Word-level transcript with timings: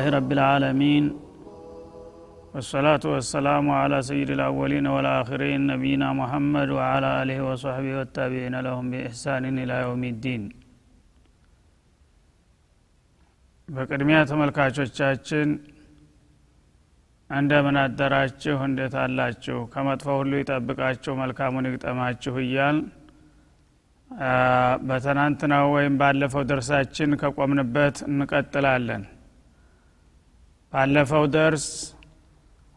لله 0.00 0.04
رب 0.18 0.30
العالمين 0.38 1.04
والصلاة 2.54 3.04
والسلام 3.14 3.66
على 3.80 3.98
سيد 4.10 4.30
الأولين 4.36 4.86
والآخرين 4.94 5.60
نبينا 5.72 6.08
محمد 6.20 6.68
وعلى 6.78 7.08
آله 7.22 7.38
وصحبه 7.48 7.92
والتابعين 7.98 8.54
لهم 8.66 8.84
بإحسان 8.92 9.42
إلى 9.62 9.74
يوم 9.86 10.02
الدين 10.12 10.42
በቅድሚያ 13.68 14.18
ተመልካቾቻችን 14.30 15.48
እንደምን 17.30 17.76
አደራችሁ 17.82 18.56
እንዴት 18.68 18.94
አላችሁ 19.04 19.58
ከመጥፎ 19.74 20.08
ሁሉ 20.20 20.32
ይጠብቃችሁ 20.42 21.14
መልካሙን 21.22 21.68
ይግጠማችሁ 21.70 22.34
እያል 22.44 22.78
በትናንትናው 24.88 25.66
ወይም 25.76 25.96
ባለፈው 26.02 26.46
ደርሳችን 26.52 27.18
ከቆምንበት 27.22 27.98
እንቀጥላለን 28.10 29.04
ባለፈው 30.73 31.23
ደርስ 31.33 31.65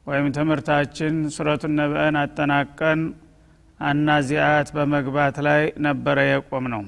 ወይም 0.06 0.26
ትምህርታችን 0.36 1.14
ሱረቱ 1.34 1.64
ነብአን 1.76 2.16
አጠናቀን 2.22 3.00
አናዚአት 3.80 4.68
በመግባት 4.76 5.36
ላይ 5.46 5.62
ነበረ 5.86 6.18
የቆም 6.28 6.64
ነው 6.74 6.82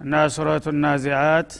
እና 0.00 0.22
ሱረቱ 0.34 0.66
ናዚአት 0.84 1.50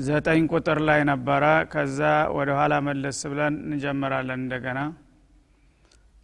ዘጠኝ 0.00 0.42
ቁጥር 0.52 0.78
ላይ 0.88 1.00
ነበረ። 1.10 1.44
ከዛ 1.72 2.00
ወደ 2.36 2.50
ኋላ 2.58 2.74
መለስ 2.86 3.18
ብለን 3.32 3.56
እንጀምራለን 3.66 4.40
እንደገና። 4.42 4.78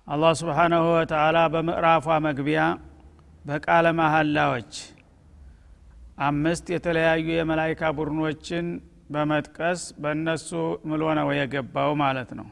አላህ 0.06 0.32
ስብሓናሁ 0.40 0.84
ወተአላ 0.94 1.38
በምዕራፏ 1.54 2.06
መግቢያ 2.26 2.60
በቃለ 3.44 3.86
መሀላዎች 3.98 4.72
አምስት 6.28 6.66
የተለያዩ 6.74 7.26
የመላይካ 7.34 7.90
ቡድኖችን 7.98 8.66
በመጥቀስ 9.10 9.82
በእነሱ 10.02 10.48
ምሎ 10.88 11.02
ነው 11.18 11.28
የገባው 11.36 11.90
ማለት 12.02 12.30
ነው። 12.38 12.48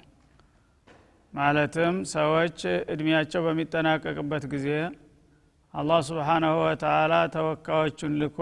ማለትም 1.32 1.94
ሰዎች 2.12 2.58
እድሜያቸው 2.92 3.40
በሚጠናቀቅበት 3.46 4.44
ጊዜ 4.52 4.68
አላህ 5.74 5.98
ስብሓናሁ 6.08 6.54
ወተአላ 6.62 7.14
ተወካዮቹን 7.34 8.14
ልኮ 8.20 8.38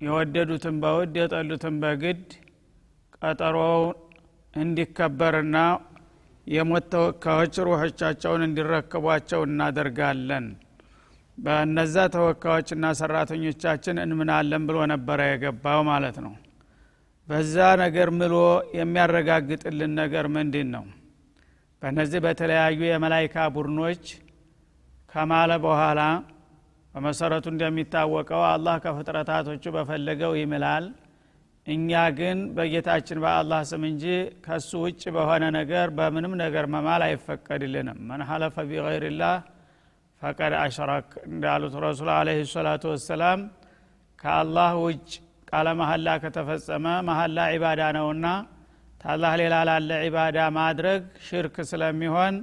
የወደዱትን 0.00 0.76
በውድ 0.82 1.14
የጠሉትን 1.20 1.74
በግድ 1.82 2.22
ቀጠሮው 3.18 3.82
እንዲከበርና 4.54 5.56
የሞት 6.46 6.86
ተወካዮች 6.94 7.56
ሩሖቻቸውን 7.66 8.42
እንዲረከቧቸው 8.46 9.40
እናደርጋለን 9.48 10.46
በእነዛ 11.38 11.96
ተወካዮችና 12.14 12.86
ሰራተኞቻችን 12.98 13.96
እንምናለን 14.02 14.64
ብሎ 14.68 14.78
ነበረ 14.92 15.20
የገባው 15.28 15.80
ማለት 15.90 16.16
ነው። 16.24 16.34
በዛ 17.28 17.54
ነገር 17.82 18.08
ምሎ 18.18 18.34
የሚያረጋግጥልን 18.78 19.92
ነገር 20.00 20.26
ምንድን 20.36 20.68
ነው? 20.74 20.84
በእነዚህ 21.82 22.20
በተለያዩ 22.24 22.80
የመላይካ 22.86 23.36
ቡድኖች 23.54 24.04
ከማለ 25.12 25.52
በኋላ 25.64 26.00
በመሰረቱ 26.94 27.46
እንደሚታወቀው 27.52 28.42
አላህ 28.50 28.74
ከፍጥረታቶቹ 28.84 29.64
በፈለገው 29.76 30.32
ይምላል። 30.40 30.84
እኛ 31.66 31.90
ግን 32.18 32.38
በጌታችን 32.56 33.18
በአላህ 33.24 33.60
ስም 33.70 33.82
እንጂ 33.90 34.04
ከሱ 34.46 34.70
ውጭ 34.84 35.02
በሆነ 35.16 35.44
ነገር 35.58 35.88
በምንም 35.98 36.32
ነገር 36.42 36.64
መማል 36.74 37.02
አይፈቀድልንም። 37.06 37.98
መን 38.08 38.22
ሐለፈ 38.30 38.56
ቢገይርላህ 38.70 39.34
ፈቀድ 40.22 40.52
አሽረክ 40.58 41.08
እንዳሉት 41.28 41.74
ረሱል 41.84 42.08
አለህ 42.16 42.38
ሰላቱ 42.52 42.82
ወሰላም 42.92 43.40
ከአላህ 44.18 44.72
ውጭ 44.84 45.08
ቃለ 45.48 45.68
መሀላ 45.80 46.08
ከተፈጸመ 46.22 46.86
መሀላ 47.08 47.38
ዒባዳ 47.54 47.82
ነውና 47.96 48.26
ታላህ 49.00 49.32
ሌላ 49.40 49.54
ላለ 49.68 49.90
ዒባዳ 50.04 50.38
ማድረግ 50.58 51.00
ሽርክ 51.26 51.56
ስለሚሆን 51.70 52.34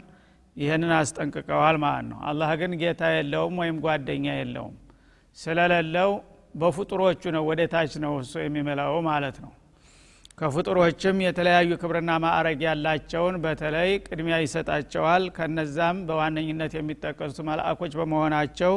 ይህንን 0.56 0.92
አስጠንቅቀዋል 0.98 1.78
ማለት 1.84 2.06
ነው። 2.12 2.20
አላህ 2.30 2.50
ግን 2.62 2.72
ጌታ 2.82 3.02
የለውም 3.16 3.56
ወይም 3.62 3.78
ጓደኛ 3.86 4.26
የለውም። 4.40 4.76
ስለሌለው 5.38 6.12
በፍጡሮቹ 6.56 7.24
ነው 7.36 7.44
ወደ 7.50 7.62
ታች 7.74 7.94
ነው 8.06 8.14
እሱ 8.22 8.34
የሚመላው 8.44 8.94
ማለት 9.10 9.38
ነው 9.44 9.52
ከፍጡሮችም 10.40 11.18
የተለያዩ 11.24 11.72
ክብርና 11.82 12.12
ማዕረግ 12.24 12.60
ያላቸውን 12.66 13.36
በተለይ 13.44 13.90
ቅድሚያ 14.06 14.36
ይሰጣቸዋል። 14.44 15.24
ከነዛም 15.38 15.98
በዋነኝነት 16.08 16.74
የሚጠቀሱት 16.78 17.40
መልአኮች 17.50 17.94
በመሆናቸው 18.00 18.76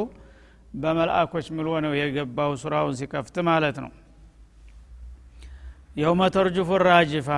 በመልአኮች 0.75 1.47
ምሎ 1.57 1.69
ነው 1.85 1.93
የገባው 1.97 2.51
ሱራውን 2.61 2.95
ሲከፍት 2.99 3.35
ማለት 3.49 3.77
ነው። 3.83 3.91
የውመ 5.95 6.21
ተርጅፉ 6.35 6.69
ራጅፋ 6.87 7.29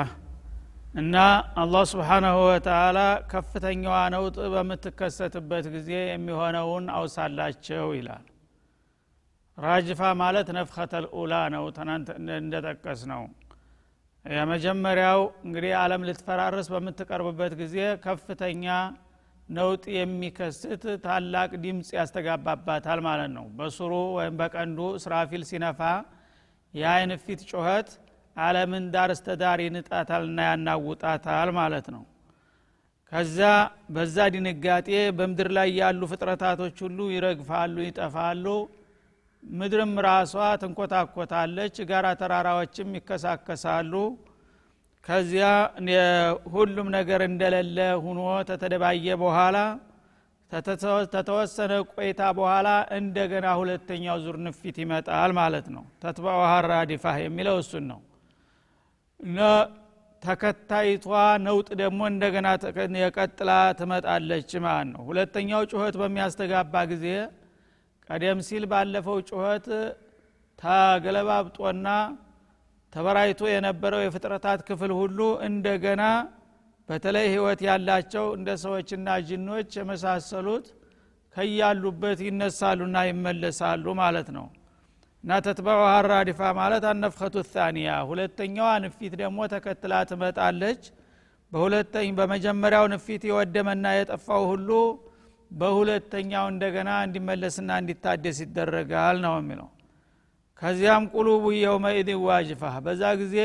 እና 0.95 1.15
አላህ 1.61 1.83
ስብሓናሁ 1.91 2.35
ወተአላ 2.49 2.99
ከፍተኛዋ 3.31 3.95
ነውጥ 4.13 4.37
በምትከሰትበት 4.53 5.65
ጊዜ 5.73 5.89
የሚሆነውን 6.07 6.85
አውሳላቸው 6.97 7.87
ይላል። 7.97 8.23
ራጅፋ 9.57 10.01
ማለት 10.21 10.47
ነፍኸተል 10.57 11.05
ኡላ 11.17 11.33
ነው 11.53 11.65
እንደጠቀስ 12.37 13.01
ነው 13.11 13.21
የመጀመሪያው 14.25 15.19
እንግዲህ 15.45 15.73
አለም 15.79 16.05
ልትፈራረስ 16.07 16.67
በምትቀርብበት 16.73 17.53
ጊዜ 17.59 17.75
ከፍተኛ 18.05 18.65
ነውጥ 19.49 19.83
የሚከስት 19.95 20.83
ታላቅ 21.03 21.49
ድምፅ 21.63 21.89
ያስተጋባባታል 21.97 22.99
ማለት 23.07 23.31
ነው። 23.35 23.45
በስሩ 23.57 23.91
ወይም 24.17 24.35
በቀንዱ 24.39 24.79
እስራፊል 24.99 25.43
ሲነፋ 25.49 25.81
የአይን 26.73 27.11
ፊት 27.25 27.41
ጩኸት 27.51 27.89
አለምን 28.35 28.85
ዳር 28.93 29.09
እስተዳር 29.15 29.59
ይንጣታልና 29.65 30.39
ያናውጣታል 30.49 31.49
ማለት 31.59 31.87
ነው። 31.95 32.03
ከዛ 33.11 33.39
በዛ 33.95 34.17
ድንጋጤ 34.33 34.87
በምድር 35.17 35.49
ላይ 35.57 35.69
ያሉ 35.79 36.01
ፍጥረታቶች 36.11 36.77
ሁሉ 36.85 36.99
ይረግፋሉ 37.13 37.75
ይጠፋሉ 37.85 38.45
ምድርም 39.53 39.93
ራሷ 40.05 40.31
ትንኮታኮታለች 40.61 41.75
ጋራ 41.89 42.05
ተራራዎችም 42.21 42.95
ይከሳከሳሉ። 42.97 43.93
ከዚያ 45.03 45.47
ሁሉም 46.53 46.87
ነገር 46.95 47.21
እንደሌለ 47.27 47.77
ሁኖ 48.05 48.19
ተተደባየ 48.49 49.07
በኋላ 49.21 49.57
ተተወሰነ 51.13 51.71
ቆይታ 51.91 52.21
በኋላ 52.37 52.67
እንደገና 52.97 53.47
ሁለተኛው 53.59 54.17
ዙር 54.23 54.37
ንፊት 54.45 54.77
ይመጣል 54.83 55.31
ማለት 55.39 55.67
ነው። 55.75 55.83
ተትባው 56.03 56.41
ራዲፋህ 56.71 57.17
የሚለው 57.23 57.57
እሱን 57.63 57.85
ነው። 57.91 57.99
እና 59.19 59.39
ተከታይቷ 60.23 61.07
ነውጥ 61.45 61.67
ደግሞ 61.81 62.01
እንደገና 62.11 62.47
የቀጥላ 63.01 63.49
ትመጣለች 63.79 64.51
ማለት 64.65 64.87
ነው። 64.93 65.01
ሁለተኛው 65.09 65.63
ጩኸት 65.71 65.95
በሚያስተጋባ 66.01 66.83
ጊዜ 66.91 67.05
ቀደም 68.09 68.39
ሲል 68.47 68.63
ባለፈው 68.71 69.17
ጩኸት 69.29 69.67
ተገለባብጦና 70.59 71.87
ተበራይቶ 72.93 73.41
የነበረው 73.51 74.01
የፍጥረታት 74.03 74.59
ክፍል 74.67 74.91
ሁሉ 74.99 75.19
እንደገና 75.47 76.03
በተለይ 76.89 77.25
ህይወት 77.33 77.61
ያላቸው 77.67 78.25
እንደ 78.37 78.49
ሰዎችና 78.63 79.07
ጅኖች 79.27 79.71
የመሳሰሉት 79.79 80.67
ከያሉበት 81.35 82.19
ይነሳሉና 82.27 82.97
ይመለሳሉ 83.09 83.85
ማለት 84.01 84.27
ነው። 84.37 84.45
እና 85.23 85.39
ተትበዑ 85.45 85.79
ራዲፋ 86.09 86.39
ማለት 86.59 86.83
አነፍኸቱ 86.89 87.35
ታኒያ 87.49 87.91
ሁለተኛዋ 88.09 88.69
ንፊት 88.83 89.13
ደግሞ 89.21 89.47
ተከትላ 89.53 89.93
ትመጣለች። 90.09 90.81
በሁለተኝ 91.51 92.09
በመጀመሪያው 92.17 92.85
ንፊት 92.93 93.23
የወደመና 93.29 93.85
የጠፋው 93.97 94.43
ሁሉ 94.51 94.69
በሁለተኛው 95.55 96.45
እንደገና 96.51 96.91
እንዲመለስና 97.05 97.69
እንዲታደስ 97.81 98.37
ይደረጋል 98.43 99.17
ነው 99.25 99.35
የሚለው። 99.39 99.69
ከዚያም 100.61 101.05
ቁሉቡ 101.13 101.45
የውመኢድ 101.57 102.09
ዋጅፋ 102.25 102.63
በዛ 102.85 103.03
ጊዜ 103.21 103.37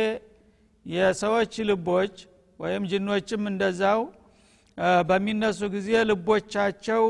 የሰዎች 0.86 1.54
ልቦች 1.70 2.16
ወይም 2.60 2.82
ጅኖችም 2.90 3.42
እንደዛው 3.50 4.00
በሚነሱ 5.08 5.60
ጊዜ 5.74 5.90
ልቦቻቸው 6.10 7.02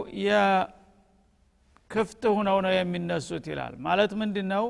ክፍት 1.91 2.23
ሁነው 2.37 2.59
ነው 2.65 2.73
የሚነሱት 2.75 3.45
ይላል። 3.53 3.75
ማለት 3.87 4.13
ምንድ 4.21 4.37
ነው 4.53 4.65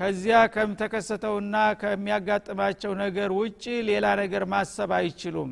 ከዚያ 0.00 0.36
ከምተከሰተውና 0.54 1.56
ከሚያጋጥማቸው 1.80 2.92
ነገር 3.02 3.30
ውጭ 3.38 3.64
ሌላ 3.88 4.06
ነገር 4.22 4.44
ማሰብ 4.52 4.90
አይችሉም 4.98 5.50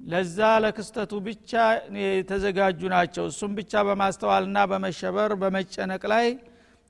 ለዛ 0.00 0.38
ለክስተቱ 0.62 1.12
ብቻ 1.26 1.50
የተዘጋጁ 1.98 2.80
ናቸው። 2.94 3.24
እሱም 3.30 3.52
ብቻ 3.58 3.82
በማስተዋልና 3.88 4.58
በመሸበር 4.70 5.32
በመጨነቅ 5.42 6.02
ላይ 6.12 6.26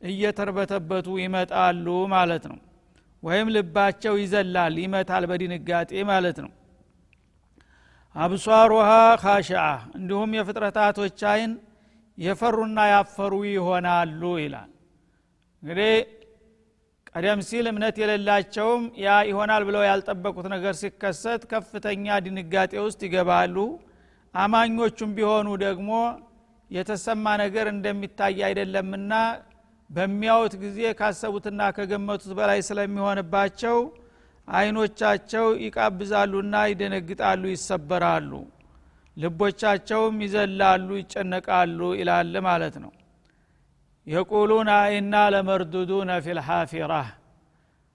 እየተርበተበቱ 0.03 1.09
ይመጣሉ 1.23 1.87
ማለት 2.15 2.45
ነው። 2.53 2.59
ወይም 3.23 3.49
ልባቸው 3.55 4.15
ይዘላል 4.23 4.75
ይመታል 4.83 5.25
በድንጋጤ 5.31 5.93
ማለት 6.11 6.39
ነው። 6.45 6.51
አብሷሩሃ 8.15 8.89
ካሽአ 9.23 9.63
እንዲሁም 9.97 10.35
የፍጥረታቶች 10.37 11.21
አይን 11.31 11.53
የፈሩና 12.19 12.81
ያፈሩ 12.93 13.33
ይሆናሉ 13.51 14.23
ይላል። 14.43 14.71
እንግዲህ 15.63 15.95
ቀደም 17.15 17.41
ሲል 17.49 17.67
እምነት 17.71 17.97
የሌላቸውም 18.01 18.85
ያ 19.03 19.17
ይሆናል 19.29 19.63
ብለው 19.69 19.83
ያልጠበቁት 19.87 20.47
ነገር 20.55 20.75
ሲከሰት 20.81 21.43
ከፍተኛ 21.53 22.17
ድንጋጤ 22.25 22.73
ውስጥ 22.87 23.01
ይገባሉ። 23.07 23.57
አማኞቹም 24.35 25.11
ቢሆኑ 25.19 25.49
ደግሞ 25.65 25.91
የተሰማ 26.71 27.35
ነገር 27.43 27.67
እንደሚታይ 27.73 28.39
አይደለምና 28.49 29.13
በሚያዩት 29.91 30.55
ጊዜ 30.63 30.81
ካሰቡትና 31.01 31.63
ከገመቱት 31.77 32.33
በላይ 32.39 32.61
ስለሚሆንባቸው 32.69 33.79
አይኖቻቸው 34.49 35.47
ይቃብዛሉና 35.65 36.65
ይደነግጣሉ 36.73 37.43
ይሰበራሉ። 37.55 38.33
ልቦቻቸውም 39.17 40.17
ይዘላሉ 40.25 40.89
ይጨነቃሉ 41.01 41.81
ይላል 42.01 42.35
ማለት 42.47 42.77
ነው 42.85 42.93
የቁሉን 44.07 44.69
አይና 44.77 45.15
ለመርዱዱነ 45.35 46.11
ፊልሓፊራ 46.25 46.93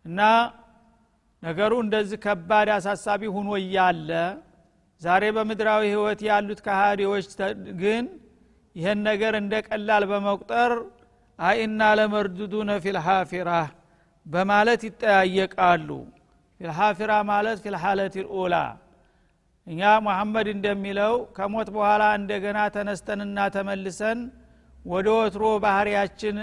እና 0.06 0.20
ነገሩ 1.44 1.74
እንደዚህ 1.84 2.20
ከባድ 2.24 2.70
አሳሳቢ 2.76 3.22
ሁኖ 3.36 3.50
እያለ 3.62 4.10
ዛሬ 5.02 5.24
በምድራዊ 5.36 5.84
ህይወት 5.94 6.22
ያሉት 6.28 6.60
ከሃዲዎች 6.66 7.28
ግን 7.82 8.06
ይህን 8.76 9.00
ነገር 9.10 9.34
እንደ 9.42 9.54
ቀላል 9.68 10.04
በመቁጠር 10.12 10.72
አይና 11.40 11.82
ለመርዱዱነ 12.00 12.72
ፊልሓፊራ 12.86 13.50
በማለት 14.26 14.82
ይጠያየቃሉ። 14.88 15.90
ፊልሓፊራ 16.60 17.12
ማለት 17.30 17.58
ፊልሓለት 17.66 18.16
ልኡላ 18.20 18.56
እኛ 19.68 19.82
ሙሐመድ 20.06 20.48
እንደሚለው 20.56 21.14
ከሞት 21.38 21.70
በኋላ 21.76 22.04
እንደገና 22.20 22.60
ተነስተንና 22.76 23.40
ተመልሰን 23.56 24.20
ወደ 24.86 25.08
ወትሮ 25.18 25.46
ባህርያችን 25.64 26.36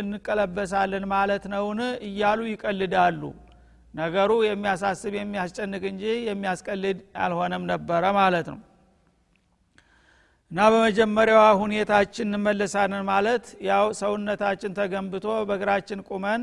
እንቀለበሳለን 0.00 1.04
ማለት 1.12 1.44
ነውን? 1.52 1.80
እያሉ 2.08 2.40
ይቀልዳሉ። 2.50 3.22
ነገሩ 3.94 4.30
የሚያሳስብ 4.46 5.12
የሚያስጨንቅ 5.18 5.82
እንጂ 5.92 6.04
የሚያስቀልድ 6.28 6.98
አልሆነም 7.24 7.62
ነበረ 7.70 8.04
ማለት 8.18 8.48
ነው። 8.52 8.58
እና 10.50 10.58
በመጀመሪያዋ 10.72 11.44
ሁኔታችን 11.62 12.28
እንመለሳለን 12.30 13.04
ማለት 13.08 13.46
ያው 13.68 13.86
ሰውነታችን 14.00 14.76
ተገንብቶ 14.78 15.26
በእግራችን 15.48 16.00
ቁመን 16.08 16.42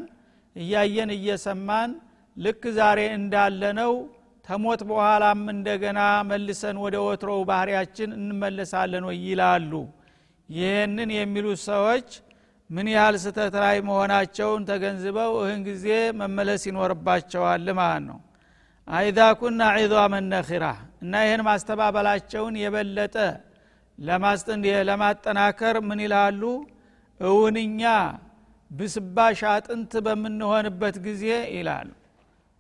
እያየን 0.56 1.12
እየሰማን 1.18 1.92
ልክ 2.38 2.64
ዛሬ 2.78 3.00
እንዳለነው 3.18 3.94
ተሞት 4.46 4.82
በኋላም 4.90 5.42
እንደገና 5.54 6.00
መልሰን 6.30 6.78
ወደ 6.86 6.96
ወትሮው 7.06 7.42
ባህርያችን 7.50 8.10
እንመለሳለን 8.18 9.04
ወይ 9.10 9.20
ይላሉ 9.28 9.72
ይህንን 10.50 11.10
የሚሉ 11.18 11.48
ሰዎች 11.66 12.08
ምን 12.70 12.88
ያህል 12.94 13.16
ስተት 13.24 13.56
ላይ 13.64 13.78
መሆናቸውን 13.88 14.62
ተገንዝበው 14.70 15.32
እህን 15.42 15.62
ጊዜ 15.68 15.88
መመለስ 16.20 16.62
ይኖርባቸዋል 16.70 17.68
ማለት 17.80 18.04
ነው። 18.08 18.20
አይዛ 18.88 19.20
ኩና 19.40 19.62
ዒዛመን 19.78 20.32
እና 21.04 21.14
ይህን 21.26 21.42
ማስተባበላቸውን 21.48 22.56
የበለጠ 22.64 23.16
ለማጠናከር 24.90 25.76
ምን 25.88 26.00
ይላሉ? 26.06 26.42
እውንኛ 27.20 27.82
ብስባሽ 28.72 29.42
አጥንት 29.52 29.94
በምንሆንበት 30.06 30.96
ጊዜ 31.06 31.26
ይላሉ። 31.58 31.90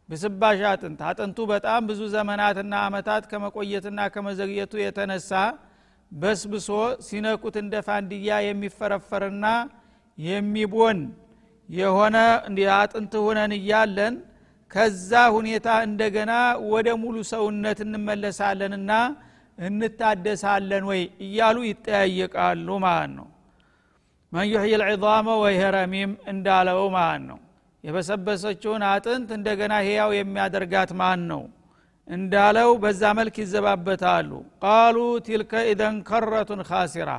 ብስባሽ 0.10 0.60
አጥንት 0.72 1.00
አጥንቱ 1.10 1.38
በጣም 1.52 1.82
ብዙ 1.90 2.02
ዘመናትና 2.16 2.74
አመታት 2.88 3.24
ከመቆየትና 3.32 4.00
ከመዘግየቱ 4.14 4.74
የተነሳ 4.84 5.32
በስብሶ 6.14 6.68
ሲነኩት 7.06 7.56
እንደ 7.62 7.76
ፋንድያ 7.88 8.32
የሚፈረፈርና 8.48 9.46
የሚቦን 10.18 11.00
የሆነ 11.70 12.18
አጥንት 12.78 13.14
ሁነን 13.26 13.54
እያለን 13.58 14.16
ከዛ 14.72 15.12
ሁኔታ 15.36 15.68
እንደገና 15.88 16.32
ወደ 16.74 16.90
ሙሉ 17.02 17.18
ሰውነት 17.32 17.80
እንመለሳለንና 17.86 18.92
እንታደሳለን 19.58 20.84
ወይ 20.90 21.02
እያሉ 21.26 21.58
ይጠያየቃሉ 21.68 22.68
ማለት 22.86 23.12
ነው። 23.18 23.28
መን 24.32 24.46
ዩሕይ 24.52 24.74
ልዕዛመ 24.82 25.28
ወይህ 25.44 25.64
ረሚም 25.76 26.12
እንዳለው 26.32 26.80
ማለት 26.96 27.24
ነው። 27.30 27.40
የበሰበሰችውን 27.84 28.84
አጥንት 28.90 29.30
እንደገና 29.38 29.74
ህያው 29.88 30.12
የሚያደርጋት 30.18 30.92
ማን 31.00 31.22
ነው 31.32 31.42
እንዳለው 32.08 32.70
በዛ 32.84 33.02
መልክ 33.20 33.36
ይዘባበታሉ። 33.44 34.30
ቃሉ 34.64 34.98
ቲልከ 35.28 35.54
ኢዘን 35.70 35.96
ከረቱን 36.10 36.62
ካሲራ 36.70 37.12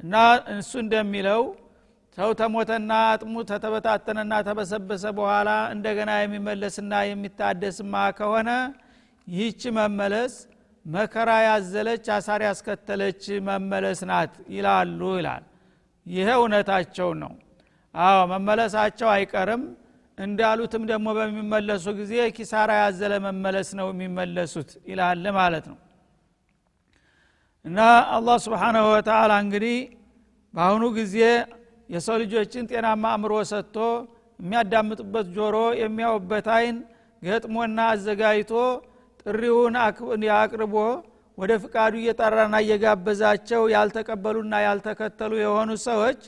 እና 0.00 0.14
እሱ 0.54 0.72
እንደሚለው 0.84 1.42
ሰው 2.18 2.30
ተሞተና 2.38 2.92
አጥሙ 3.08 3.34
ተተበታተነና 3.48 4.34
ተበሰበሰ 4.46 5.04
በኋላ 5.18 5.50
እንደገና 5.74 6.10
የሚመለስና 6.20 6.92
የሚታደስማ 7.08 7.94
ከሆነ 8.18 8.50
ይህች 9.26 9.62
መመለስ 9.78 10.34
መከራ 10.86 11.30
ያዘለች 11.46 12.06
አሳር 12.16 12.40
ያስከተለች 12.46 13.22
መመለስ 13.48 14.00
ናት 14.10 14.34
ይላሉ 14.56 15.00
ይላል። 15.18 15.44
ይሄ 16.06 16.28
እውነታቸው 16.40 17.10
ነው። 17.22 17.32
አዎ 17.94 18.18
መመለሳቸው 18.32 19.08
አይቀርም 19.14 19.62
እንዳሉትም 20.18 20.82
ደግሞ 20.90 21.06
በሚመለሱ 21.16 21.84
ጊዜ 21.98 22.12
ኪሳራ 22.36 22.70
ያዘለ 22.82 23.14
መመለስ 23.24 23.68
ነው 23.78 23.88
የሚመለሱት 23.92 24.70
ይላል 24.90 25.24
ማለት 25.38 25.64
ነው። 25.72 25.78
እና 27.64 27.78
አላህ 28.16 28.36
ስብሓናሁ 28.44 28.84
ወተላ 28.92 29.32
እንግዲህ 29.44 29.76
በአሁኑ 30.54 30.84
ጊዜ 30.98 31.16
የሰው 31.90 32.16
ልጆችን 32.22 32.68
ጤናማ 32.70 33.04
አእምሮ 33.14 33.32
ሰጥቶ 33.50 33.76
የሚያዳምጡበት 34.40 35.26
ጆሮ 35.36 35.56
የሚያውበት 35.82 36.46
አይን 36.56 36.76
ገጥሞና 37.22 37.78
አዘጋጅቶ 37.92 38.52
ጥሪውን 39.22 39.76
አቅርቦ 40.36 40.74
ወደ 41.38 41.52
ፍቃዱ 41.62 41.94
እየጠራና 42.00 42.56
እየጋበዛቸው 42.64 43.62
ያልተቀበሉና 43.74 44.54
ያልተከተሉ 44.66 45.32
የሆኑ 45.42 45.70
ሰዎች 45.86 46.20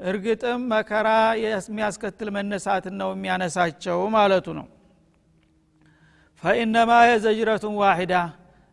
እርግጥም 0.00 0.62
መከራ 0.72 1.08
የሚያስከትል 1.42 2.28
መነሳትን 2.36 2.94
ነው 3.00 3.10
የሚያነሳቸው 3.14 3.98
ማለቱ 4.14 4.46
ነው። 4.58 4.66
ፈኢነማ 6.42 6.92
የዘጅረቱን 7.10 7.74
ዋሂዳ 7.82 8.14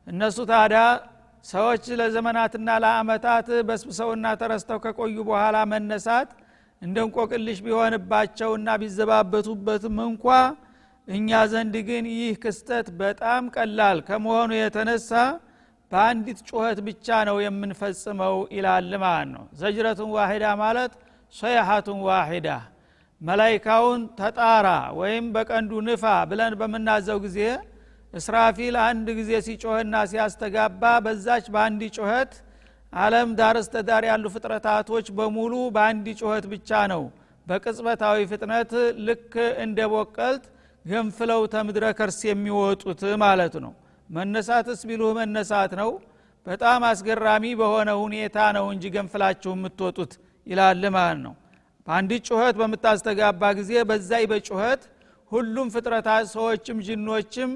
እነሱ 0.07 0.37
ታዲያ 0.49 0.81
ሰዎች 1.45 1.83
ለዘመናትና 1.99 2.69
ለአመታት 2.83 3.47
በስብሰውና 3.67 4.25
ተረስተው 4.41 4.79
ከቆዩ 4.83 5.15
በኋላ 5.29 5.57
መነሳት 5.71 6.29
እንደ 6.81 6.97
እንቆቅልሽ 7.05 7.59
ቢሆንባቸውና 7.65 8.69
ቢዘባበቱበትም 8.81 9.97
እንኳ 10.07 10.25
እኛ 11.07 11.29
ዘንድ 11.51 11.75
ግን 11.87 12.05
ይህ 12.13 12.33
ክስተት 12.43 12.87
በጣም 12.99 13.43
ቀላል 13.55 13.97
ከመሆኑ 14.07 14.51
የተነሳ 14.57 15.11
በአንዲት 15.91 16.39
ጩኸት 16.49 16.79
ብቻ 16.87 17.07
ነው 17.29 17.37
የምንፈጽመው 17.43 18.35
ይላል 18.55 18.91
ማለት 19.03 19.29
ነው። 19.33 19.43
ዘጅረቱን 19.61 20.11
ዋሂዳ 20.17 20.45
ማለት 20.61 20.93
ሶይሐቱን 21.33 21.99
ዋሂዳ 22.07 22.47
መላይካውን 23.21 24.01
ተጣራ 24.19 24.67
ወይም 24.99 25.25
በቀንዱ 25.35 25.71
ንፋ 25.87 26.03
ብለን 26.29 26.53
በምናዘው 26.61 27.19
ጊዜ 27.25 27.39
እስራፊል 28.13 28.75
አንድ 28.85 29.07
ጊዜ 29.19 29.31
ሲጮህና 29.45 29.95
ሲያስተጋባ 30.11 30.83
በዛች 31.05 31.45
በአንድ 31.53 31.81
ጩኸት 31.97 32.31
አለም 32.93 33.29
ዳርስተዳር 33.39 33.85
ዳር 33.89 34.03
ያሉ 34.09 34.25
ፍጥረታቶች 34.33 35.07
በሙሉ 35.17 35.53
በአንድ 35.75 36.07
ጩኸት 36.19 36.45
ብቻ 36.53 36.79
ነው። 36.93 37.03
በቅጽበታዊ 37.47 38.17
ፍጥነት 38.31 38.71
ልክ 39.07 39.33
እንደ 39.63 39.79
ቦቀልት 39.93 40.43
ገንፍለው 40.85 41.41
ተምድረ 41.53 41.85
ከርስ 41.97 42.19
የሚወጡት 42.27 43.01
ማለት 43.23 43.55
ነው። 43.63 43.73
መነሳትስ 44.09 44.81
ቢሉህ 44.89 45.11
መነሳት 45.19 45.71
ነው። 45.81 45.91
በጣም 46.45 46.81
አስገራሚ 46.89 47.45
በሆነ 47.59 47.89
ሁኔታ 48.03 48.37
ነው 48.57 48.67
እንጂ 48.73 48.85
ገንፍላችሁ 48.95 49.51
የምትወጡት 49.57 50.13
ይላል 50.47 50.83
ማለት 50.95 51.19
ነው። 51.25 51.33
በአንድ 51.87 52.11
ጩኸት 52.27 52.55
በምታስተጋባ 52.59 53.43
ጊዜ 53.59 53.71
በዛይ 53.89 54.25
በጩኸት 54.31 54.81
ሁሉም 55.31 55.67
ፍጥረታት 55.73 56.25
ሰዎችም 56.33 56.77
ጅኖችም 56.87 57.51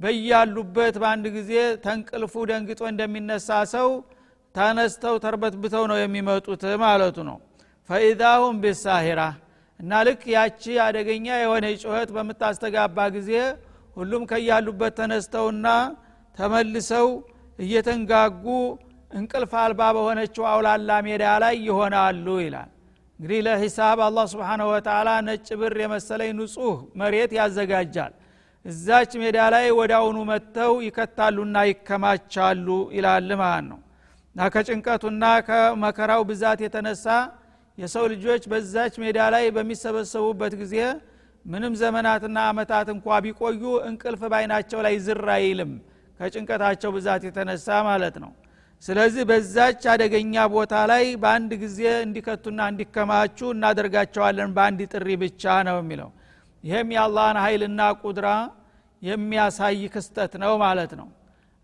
በያሉበት 0.00 0.94
በአንድ 1.02 1.26
ጊዜ 1.34 1.52
ተንቅልፉ 1.84 2.34
ደንግጦ 2.50 2.80
እንደሚነሳ 2.90 3.48
ሰው 3.74 3.88
ተነስተው 4.54 5.16
ተርበትብተው 5.24 5.84
ነው 5.90 5.98
የሚመጡት 6.00 6.62
ማለቱ 6.82 7.16
ነው። 7.28 7.38
ፈኢዛሁም 7.88 8.56
ቢሳሂራ 8.62 9.20
እና 9.80 10.00
ልክ 10.06 10.22
ያቺ 10.34 10.62
አደገኛ 10.84 11.26
የሆነ 11.40 11.66
ጩኸት 11.82 12.10
በምታስተጋባ 12.16 13.06
ጊዜ 13.14 13.30
ሁሉም 13.96 14.22
ከያሉበት 14.30 14.92
ተነስተውና 14.98 15.66
ተመልሰው 16.38 17.08
እየተንጋጉ 17.58 18.44
እንቅልፍ 19.10 19.52
አልባ 19.60 19.80
በሆነችው 19.96 20.44
አውላላ 20.50 20.90
ሜዳ 21.06 21.24
ላይ 21.42 21.54
ይሆናሉ 21.66 22.26
ይላል። 22.44 22.70
እንግዲህ 23.18 23.40
ለሂሳብ 23.46 23.98
አላህ 24.06 24.24
ስብሓንሁ 24.32 24.66
ወተላ 24.72 25.08
ነጭ 25.26 25.48
ብር 25.60 25.74
የመሰለኝ 25.82 26.30
ንጹህ 26.38 26.76
መሬት 27.00 27.32
ያዘጋጃል። 27.38 28.12
እዛች 28.64 29.12
ሜዳ 29.22 29.38
ላይ 29.54 29.66
ወዳውኑ 29.78 30.18
መጥተው 30.30 30.72
ይከታሉና 30.86 31.56
ይከማቻሉ 31.70 32.66
ይላል 32.96 33.30
ማለት 33.42 33.66
ነው። 33.70 33.80
እና 34.36 34.48
ከጭንቀቱና 34.54 35.24
ከመከራው 35.46 36.22
ብዛት 36.30 36.60
የተነሳ 36.64 37.06
የሰው 37.78 38.04
ልጆች 38.12 38.42
በዛች 38.52 38.94
ሜዳ 39.02 39.18
ላይ 39.34 39.44
በሚሰበሰቡበት 39.56 40.54
ጊዜ 40.62 40.76
ምንም 41.44 41.74
ዘመናትና 41.82 42.38
አመታት 42.50 42.88
እንኳ 42.94 43.18
ቢቆዩ 43.24 43.62
እንቅልፍ 43.88 44.22
ባይናቸው 44.32 44.80
ላይ 44.86 44.94
ዝር 45.06 45.26
አይልም 45.36 45.72
ከጭንቀታቸው 46.20 46.90
ብዛት 46.96 47.22
የተነሳ 47.28 47.68
ማለት 47.88 48.16
ነው 48.24 48.32
ስለዚህ 48.82 49.22
በዛች 49.30 49.82
አደገኛ 49.92 50.34
ቦታ 50.52 50.74
ላይ 50.90 51.04
በአንድ 51.22 51.50
ጊዜ 51.62 51.80
እንዲከቱና 52.04 52.60
እንዲከማቹ 52.72 53.38
እናደርጋቸዋለን 53.54 54.50
በአንድ 54.56 54.80
ጥሪ 54.92 55.08
ብቻ 55.22 55.54
ነው 55.68 55.76
የሚለው። 55.82 56.10
ይህም 56.64 56.88
የአላህን 56.94 57.38
ኃይልና 57.44 57.80
ቁድራ 58.02 58.28
የሚያሳይ 59.02 59.82
ክስተት 59.94 60.32
ነው 60.42 60.52
ማለት 60.64 60.92
ነው። 61.00 61.08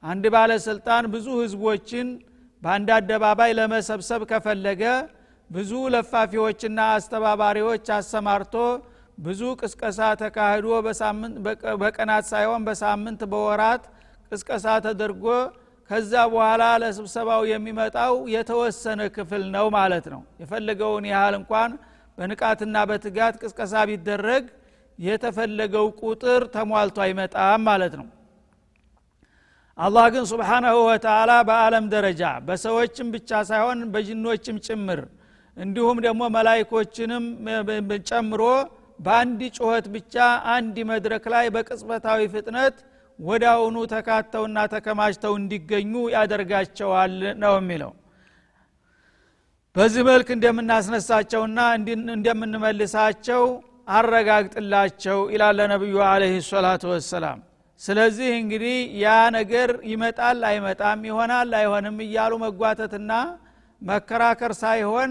አንድ 0.03 0.25
ባለስልጣን 0.35 1.05
ብዙ 1.15 1.27
ህዝቦችን 1.41 2.09
በአንድ 2.63 2.89
አደባባይ 2.97 3.51
ለመሰብሰብ 3.59 4.21
ከፈለገ 4.31 4.83
ብዙ 5.51 5.73
ለፋፊዎችና 5.95 6.79
አስተባባሪዎች 6.95 7.87
አሰማርቶ 7.97 8.55
ብዙ 9.19 9.43
ቅስቀሳ 9.61 10.01
ተካሂዶ 10.23 10.67
በቀናት 11.83 12.25
ሳይሆን 12.33 12.65
በሳምንት 12.69 13.21
በወራት 13.33 13.85
ቅስቀሳ 14.33 14.67
ተደርጎ 14.87 15.27
ከዛ 15.91 16.13
በኋላ 16.33 16.63
ለስብሰባው 16.83 17.43
የሚመጣው 17.51 18.15
የተወሰነ 18.33 19.01
ክፍል 19.17 19.43
ነው 19.55 19.67
ማለት 19.77 20.07
ነው። 20.15 20.23
የፈለገውን 20.43 21.05
ያህል 21.13 21.35
እንኳን 21.41 21.73
በንቃትና 22.19 22.77
በትጋት 22.91 23.35
ቅስቀሳ 23.43 23.75
ቢደረግ 23.91 24.45
የተፈለገው 24.99 25.87
ቁጥር 26.03 26.43
ተሟልቶ 26.55 26.99
አይመጣም 27.07 27.63
ማለት 27.69 27.95
ነው። 28.01 28.07
አላህ 29.79 30.05
ግን 30.13 30.25
ስብሓናሁ 30.31 30.77
ወተላ 30.89 31.33
በአለም 31.49 31.87
ደረጃ 31.95 32.23
በሰዎችም 32.47 33.09
ብቻ 33.15 33.41
ሳይሆን 33.51 33.81
በጅኖችም 33.95 34.59
ጭምር 34.67 35.01
እንዲሁም 35.57 35.99
ደግሞ 36.07 36.23
መላይኮችንም 36.37 37.25
ጨምሮ 38.09 38.43
በአንድ 38.99 39.41
ጩኸት 39.57 39.87
ብቻ 39.95 40.15
አንድ 40.55 40.77
መድረክ 40.91 41.25
ላይ 41.35 41.47
በቅጽበታዊ 41.55 42.21
ፍጥነት 42.35 42.77
ወዳውኑ 43.19 43.77
ተካተውና 43.93 44.59
ተከማችተው 44.73 45.33
እንዲገኙ 45.41 45.93
ያደርጋቸዋል 46.15 47.13
ነው 47.43 47.55
የሚለው። 47.61 47.93
በዚህ 49.77 50.03
መልክ 50.09 50.29
እንደምናስነሳቸውና 50.35 51.59
እንደምንመልሳቸው 52.17 53.43
አረጋግጥላቸው 53.97 55.19
ይላለ 55.35 55.59
ነቢዩ 55.73 55.97
አለህ 56.07 56.33
ሰላቱ 56.49 56.85
ወሰላም። 56.93 57.41
ስለዚህ 57.81 58.29
እንግዲህ 58.41 58.77
ያ 59.03 59.07
ነገር 59.37 59.71
ይመጣል 59.91 60.39
አይመጣም 60.51 61.01
ይሆናል 61.09 61.51
አይሆንም 61.59 61.97
እያሉ 62.07 62.33
መጓተትና 62.45 63.13
መከራከር 63.83 64.53
ሳይሆን 64.63 65.11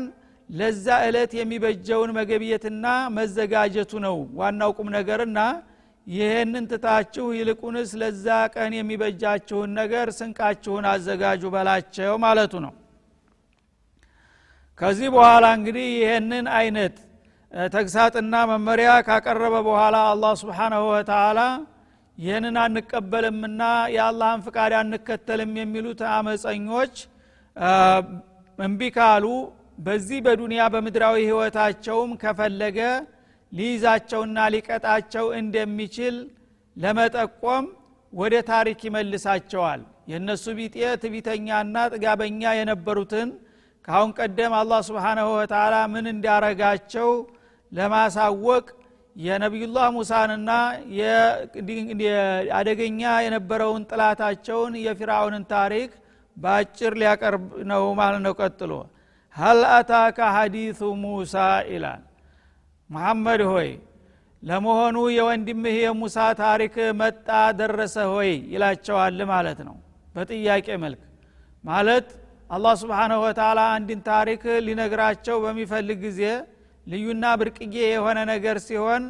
ለዛ 0.49 0.87
እለት 1.05 1.31
የሚበጀውን 1.39 2.11
መገብየትና 2.17 2.85
መዘጋጀቱ 3.17 3.91
ነው 4.05 4.17
ዋናው 4.39 4.71
ቁም 4.77 4.89
ነገርና 4.97 5.39
ይህንን 6.07 6.65
ትታችሁ 6.71 7.25
ይልቁንስ 7.37 7.91
ለዛ 8.01 8.25
ቀን 8.55 8.73
የሚበጃችሁን 8.77 9.71
ነገር 9.79 10.07
ስንቃችሁን 10.17 10.85
አዘጋጁ 10.91 11.43
በላቸው 11.55 12.13
ማለቱ 12.25 12.53
ነው። 12.65 12.73
ከዚህ 14.79 15.09
በኋላ 15.15 15.45
እንግዲህ 15.57 15.87
ይህንን 15.97 16.47
አይነት 16.59 16.95
ተግሳጥና 17.71 18.35
መመሪያ 18.51 18.91
ካቀረበ 19.07 19.55
በኋላ 19.67 19.97
አላህ 20.11 20.33
ስብሓናሁ 20.41 20.83
ወተላ 20.91 21.39
ይህንን 22.17 22.55
አንቀበልምና 22.63 23.61
የአላህን 23.95 24.41
ፍቃድ 24.45 24.73
አንከተልም 24.81 25.51
የሚሉት 25.61 26.01
አመፀኞች 26.11 26.95
እምቢ 28.59 28.81
ካሉ 28.95 29.25
በዚህ 29.85 30.19
በዱንያ 30.25 30.63
በምድራዊ 30.73 31.17
ህይወታቸውም 31.29 32.11
ከፈለገ 32.21 32.79
ሊይዛቸውና 33.55 34.37
ሊቀጣቸው 34.53 35.25
እንደሚችል 35.39 36.15
ለመጠቆም 36.77 37.65
ወደ 38.13 38.35
ታሪክ 38.49 38.79
ይመልሳቸዋል። 38.87 39.81
የእነሱ 40.11 40.45
ቢጤ 40.57 40.75
ትቢተኛና 41.03 41.75
ጥጋበኛ 41.93 42.41
የነበሩትን 42.57 43.29
ካሁን 43.87 44.11
ቀደም 44.19 44.53
አላህ 44.59 44.79
ስብሓናሁ 44.87 45.27
ወተላ 45.37 45.75
ምን 45.93 46.05
እንዲያረጋቸው 46.11 47.09
ለማሳወቅ 47.71 48.65
የነቢዩላህ 49.15 49.87
ሙሳንና 49.97 50.49
አደገኛ 52.57 53.01
የነበረውን 53.25 53.85
ጥላታቸውን 53.91 54.73
የፊራውንን 54.85 55.45
ታሪክ 55.53 55.91
በአጭር 56.37 56.93
ሊያቀርብ 57.01 57.43
ነው 57.71 57.83
ማለት 57.99 58.21
ነው 58.25 58.33
ቀጥሎ። 58.41 58.71
ሀል 59.35 59.61
አታካ 59.75 60.19
ሐዲቱ 60.35 60.81
ሙሳ? 61.03 61.35
ይላል 61.71 62.01
መሐመድ 62.89 63.41
ሆይ 63.51 63.69
ለመሆኑ 64.43 64.97
የወንድምህ 65.15 65.75
የሙሳ 65.79 66.17
ታሪክ 66.41 66.73
መጣ 66.99 67.27
ደረሰ 67.59 67.95
ሆይ 68.11 68.31
ይላቸዋል 68.53 69.19
ማለት 69.31 69.59
ነው። 69.67 69.75
በጥያቄ 70.15 70.67
መልክ 70.83 71.01
ማለት 71.63 72.07
አላህ 72.49 72.73
ስብሓንሁ 72.81 73.19
ወተላ 73.25 73.59
አንድን 73.75 74.01
ታሪክ 74.09 74.43
ሊነግራቸው 74.65 75.37
በሚፈልግ 75.45 75.97
ጊዜ 76.05 76.21
ልዩና 76.87 77.25
ብርቅዬ 77.39 77.75
የሆነ 77.87 78.19
ነገር 78.31 78.57
ሲሆን 78.65 79.03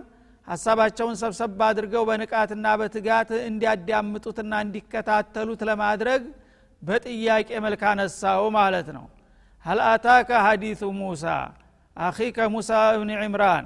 ሀሳባቸውን 0.48 1.16
ሰብሰብ 1.22 1.62
አድርገው 1.68 2.04
በንቃትና 2.10 2.66
በትጋት 2.80 3.30
እንዲያዳምጡትና 3.48 4.54
እንዲከታተሉት 4.66 5.62
ለማድረግ 5.70 6.24
በጥያቄ 6.82 7.50
መልክ 7.66 7.84
አነሳው 7.92 8.44
ማለት 8.58 8.88
ነው። 8.98 9.06
ሀልአታከ 9.66 10.30
ሀዲቱ 10.46 10.82
ሙሳ 10.98 11.26
አኺከ 11.98 12.38
ሙሳ 12.54 12.70
እብን 12.96 13.12
ዕምራን 13.20 13.66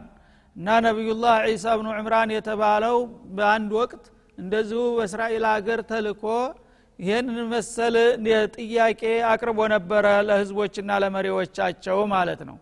እና 0.55 0.67
ነቢዩላህ 0.85 1.35
ዒሳ 1.49 1.65
ብኑ 1.79 1.87
ዕምራን 1.99 2.31
የተባለው 2.35 2.97
በአንድ 3.37 3.71
ወቅት 3.79 4.03
እንደዚሁ 4.37 4.81
በእስራኤል 4.97 5.45
ሀገር 5.51 5.79
ተልኮ 5.89 6.23
ይህንን 6.99 7.37
መሰል 7.51 7.95
ጥያቄ 8.55 9.01
አቅርቦ 9.31 9.59
ነበረ 9.73 10.05
ለህዝቦችና 10.27 10.97
ለመሪዎቻቸው 11.03 11.99
ማለት 12.13 12.41
ነው። 12.49 12.57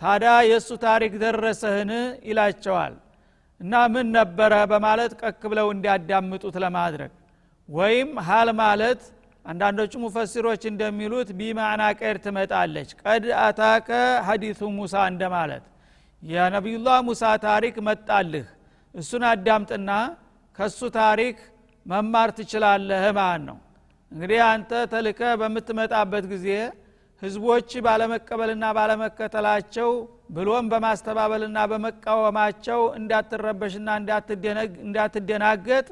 ታዲያ 0.00 0.30
የእሱ 0.50 0.70
ታሪክ 0.84 1.12
ደረሰህን? 1.22 1.90
ይላቸዋል። 2.28 2.94
እና 3.60 3.74
ምን 3.92 4.06
ነበረ 4.16 4.54
በማለት 4.72 5.12
ቀክ 5.22 5.42
ብለው 5.50 5.66
እንዲያዳምጡት 5.74 6.56
ለማድረግ 6.64 7.12
ወይም 7.68 8.08
ሀል 8.26 8.48
ማለት 8.60 9.02
አንዳንዶቹ 9.44 9.92
ሙፈሲሮች 10.02 10.62
እንደሚሉት 10.70 11.28
ቢማዕና 11.38 11.82
ቀድ 12.00 12.16
ትመጣለች። 12.24 12.90
ቀድ 13.02 13.24
አታከ 13.42 13.88
ሀዲቱ 14.26 14.60
ሙሳ 14.76 14.94
እንደማለት። 15.12 15.64
የነቢዩላህ 16.22 16.98
ሙሳ 17.08 17.22
ታሪክ 17.44 17.74
መጣልህ። 17.88 18.46
እሱን 18.94 19.24
አዳምጥና 19.30 19.90
ከሱ 20.58 20.80
ታሪክ 20.96 21.36
መማር 21.86 22.28
ትችላለህ 22.38 23.04
ማለት 23.18 23.42
ነው። 23.48 23.58
እንግዲህ 24.12 24.40
አንተ 24.48 24.72
ተልከ 24.92 25.20
በምትመጣበት 25.40 26.24
ጊዜ 26.32 26.48
ህዝቦች 27.22 27.70
ባለመቀበልና 27.84 28.64
ባለመከተላቸው 28.76 29.90
ብሎም 30.36 30.66
በማስተባበልና 30.72 31.58
በመቃወማቸው 31.70 32.80
እንዳትረበሽና 32.98 33.88
እንዳትደናገጥ 34.86 35.86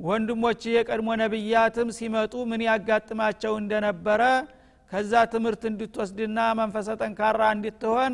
ወንድሞች 0.00 0.62
የቀድሞ 0.70 1.08
ነቢያትም 1.22 1.88
ሲመጡ 1.96 2.34
ምን 2.50 2.60
ያጋጥማቸው 2.66 3.54
እንደነበረ 3.62 4.22
ከዛ 4.92 5.12
ትምህርት 5.32 5.62
እንድትወስድና 5.70 6.38
መንፈሰ 6.60 6.88
ጠንካራ 7.00 7.40
እንድትሆን 7.56 8.12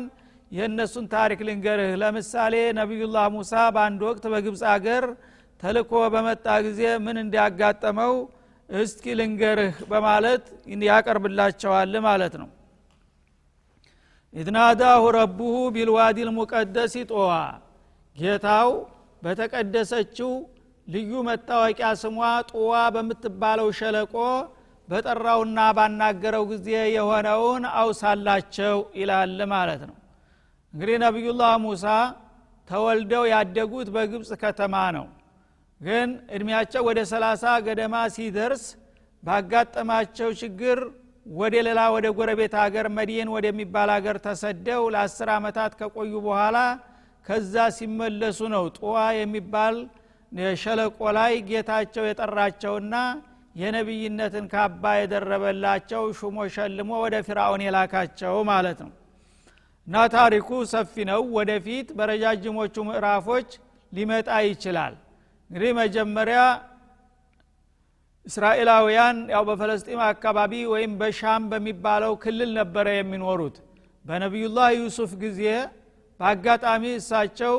የእነሱን 0.51 1.05
ታሪክ 1.13 1.39
ልንገርህ። 1.47 1.91
ለምሳሌ 2.01 2.55
ነቢዩላህ 2.79 3.25
ሙሳ 3.35 3.53
በአንድ 3.75 4.01
ወቅት 4.07 4.25
በግብፅ 4.33 4.63
አገር 4.73 5.05
ተልኮ 5.61 5.93
በመጣ 6.13 6.45
ጊዜ 6.65 6.81
ምን 7.05 7.17
እንዲያጋጠመው 7.23 8.13
እስኪ 8.69 9.05
ልንገርህ 9.19 9.75
በማለት 9.91 10.43
ያቀርብላቸዋል 10.87 11.93
ማለት 12.07 12.35
ነው። 12.41 12.49
ኢድናዳሁ 14.33 15.03
ረቡሁ 15.17 15.55
ቢልዋዲ 15.75 16.17
ልሙቀደስ 16.27 16.93
ጦዋ። 17.11 17.31
ጌታው 18.15 18.69
በተቀደሰችው 19.23 20.31
ልዩ 20.87 21.11
መታወቂያ 21.27 21.87
ስሟ 22.01 22.17
ጡዋ 22.49 22.73
በምትባለው 22.95 23.69
ሸለቆ 23.79 24.15
በጠራውና 24.87 25.59
ባናገረው 25.77 26.43
ጊዜ 26.51 26.67
የሆነውን 26.95 27.63
አውሳላቸው 27.79 28.77
ይላል 28.99 29.39
ማለት 29.53 29.81
ነው። 29.89 29.95
እንግዲህ 30.73 30.97
ነቢዩላህ 31.05 31.53
ሙሳ 31.63 31.85
ተወልደው 32.67 33.23
ያደጉት 33.33 33.89
በግብፅ 33.95 34.29
ከተማ 34.43 34.75
ነው። 34.97 35.07
ግን 35.81 36.09
እድሜያቸው 36.35 36.83
ወደ 36.89 36.99
ሰላሳ 37.11 37.43
ገደማ 37.65 37.95
ሲደርስ 38.15 38.63
ባጋጠማቸው 39.23 40.29
ችግር 40.41 40.79
ወደ 41.35 41.55
ሌላ 41.67 41.81
ወደ 41.95 42.07
ጎረቤት 42.17 42.53
ሀገር 42.63 42.85
መድየን 42.97 43.29
ወደሚባል 43.35 43.89
ሀገር 43.95 44.17
ተሰደው 44.25 44.83
ለአስር 44.93 45.29
ዓመታት 45.35 45.71
ከቆዩ 45.79 46.13
በኋላ 46.25 46.57
ከዛ 47.27 47.55
ሲመለሱ 47.77 48.39
ነው 48.53 48.65
ጡዋ 48.77 48.95
የሚባል 49.19 49.77
ሸለቆ 50.61 50.99
ላይ 51.17 51.33
ጌታቸው 51.49 52.03
የጠራቸውና 52.07 52.95
የነቢይነትን 53.55 54.45
ካባ 54.53 54.83
የደረበላቸው 54.99 56.03
ሹሞ 56.19 56.37
ሸልሞ 56.55 56.91
ወደ 57.03 57.15
ፊራውን 57.27 57.61
የላካቸው 57.65 58.35
ማለት 58.49 58.79
ነው። 58.85 58.91
እና 59.87 59.95
ታሪኩ 60.15 60.49
ሰፊ 60.71 60.93
ነው። 61.09 61.21
ወደፊት 61.37 61.87
በረጃጅሞቹ 61.97 62.75
ምዕራፎች 62.87 63.49
ሊመጣ 63.91 64.29
ይችላል። 64.47 64.93
እንግዲህ 65.49 65.71
መጀመሪያ 65.79 66.39
እስራኤላውያን 68.25 69.17
ያው 69.33 69.43
በፈለስጢም 69.49 70.01
አካባቢ 70.07 70.53
ወይም 70.71 70.93
በሻም 71.01 71.43
በሚባለው 71.51 72.13
ክልል 72.23 72.51
ነበረ 72.59 72.87
የሚኖሩት። 72.95 73.57
በነቢዩላህ 74.05 74.67
ዩሱፍ 74.79 75.11
ጊዜ 75.23 75.41
በአጋጣሚ 76.19 76.83
እሳቸው 76.99 77.53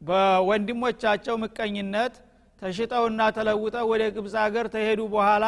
በወንድሞቻቸው 0.00 1.36
ምቀኝነት 1.42 2.14
ተሽጠውና 2.62 3.20
ተለውጠው 3.36 3.86
ወደ 3.92 4.04
ግብፅ 4.16 4.34
ሀገር 4.44 4.66
ተሄዱ 4.74 5.00
በኋላ 5.14 5.46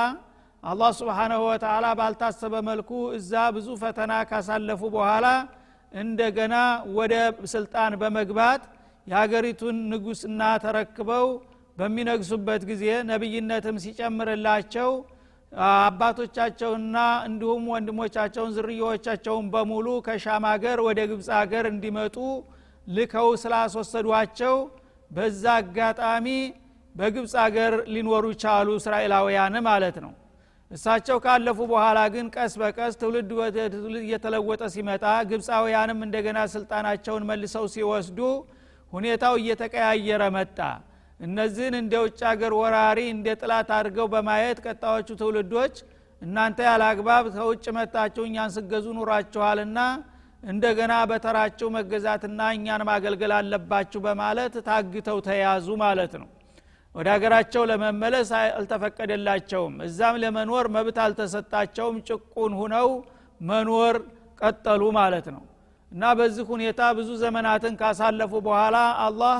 አላህ 0.62 0.90
ስብሓናሁ 0.98 1.40
ወተላ 1.48 1.86
ባልታሰበ 2.00 2.54
መልኩ 2.68 2.90
እዛ 3.18 3.32
ብዙ 3.56 3.68
ፈተና 3.82 4.12
ካሳለፉ 4.30 4.82
በኋላ 4.96 5.26
እንደገና 5.92 6.56
ወደ 6.98 7.14
ስልጣን 7.54 7.92
በመግባት 8.02 8.62
የሀገሪቱን 9.06 9.76
ንጉስና 9.92 10.42
ተረክበው 10.64 11.26
በሚነግሱበት 11.76 12.62
ጊዜ 12.70 12.84
ነቢይነትም 13.10 13.76
ሲጨምርላቸው 13.84 14.90
አባቶቻቸውና 15.52 16.96
እንዲሁም 17.28 17.64
ወንድሞቻቸውን 17.72 18.52
ዝርያዎቻቸውን 18.56 19.46
በሙሉ 19.54 19.86
ከሻም 20.06 20.44
ሀገር 20.52 20.78
ወደ 20.88 21.00
ግብፅ 21.12 21.28
ሀገር 21.38 21.64
እንዲመጡ 21.72 22.16
ልከው 22.86 23.28
ስላስወሰዷቸው 23.42 24.56
በዛ 25.10 25.44
አጋጣሚ 25.60 26.26
በግብፅ 26.94 27.32
ሀገር 27.42 27.72
ሊኖሩ 27.94 28.26
ቻሉ 28.42 28.68
እስራኤላውያን 28.80 29.56
ማለት 29.68 29.96
ነው። 30.04 30.12
እሳቸው 30.70 31.16
ካለፉ 31.24 31.58
በኋላ 31.70 32.00
ግን 32.14 32.26
ቀስ 32.34 32.52
በቀስ 32.60 32.94
ትውልድ 33.00 33.30
ትውልድ 33.74 34.02
እየተለወጠ 34.04 34.62
ሲመጣ 34.74 35.04
ግብፃውያንም 35.30 36.00
እንደገና 36.06 36.38
ስልጣናቸውን 36.52 37.26
መልሰው 37.30 37.64
ሲወስዱ 37.74 38.18
ሁኔታው 38.92 39.34
እየተቀያየረ 39.40 40.22
መጣ። 40.36 40.58
እነዚህን 41.20 41.74
እንደ 41.80 41.94
ውጭ 42.04 42.20
ሀገር 42.30 42.52
ወራሪ 42.60 43.00
እንደ 43.14 43.28
ጥላት 43.40 43.70
አድርገው 43.78 44.06
በማየት 44.14 44.58
ቀጣዮቹ 44.66 45.08
ትውልዶች 45.20 45.74
እናንተ 46.22 46.58
ያለ 46.68 46.82
አግባብ 46.90 47.24
ከውጭ 47.34 47.66
መታችሁ 47.76 48.22
እኛን 48.28 48.50
ስገዙ 48.56 48.86
ኑራችኋልና 48.98 49.78
እንደገና 50.42 50.92
በተራቸው 51.10 51.68
መገዛትና 51.74 52.40
እኛን 52.56 52.82
ማገልገል 52.88 53.32
አለባችሁ 53.38 54.00
በማለት 54.06 54.54
ታግተው 54.68 55.18
ተያዙ 55.26 55.68
ማለት 55.82 56.12
ነው። 56.20 56.28
ወደ 56.94 57.08
ሀገራቸው 57.14 57.62
ለመመለስ 57.70 58.30
አልተፈቀደላቸውም። 58.56 59.74
እዛም 59.86 60.16
ለመኖር 60.22 60.66
መብት 60.76 60.98
አልተሰጣቸውም። 61.04 61.98
ጭቁን 62.08 62.52
ሁነው 62.60 62.88
መኖር 63.40 63.96
ቀጠሉ 64.40 64.82
ማለት 64.98 65.26
ነው። 65.34 65.42
እና 65.92 66.02
በዚህ 66.18 66.44
ሁኔታ 66.52 66.80
ብዙ 66.98 67.10
ዘመናትን 67.22 67.74
ካሳለፉ 67.80 68.32
በኋላ 68.46 68.76
አላህ 69.06 69.38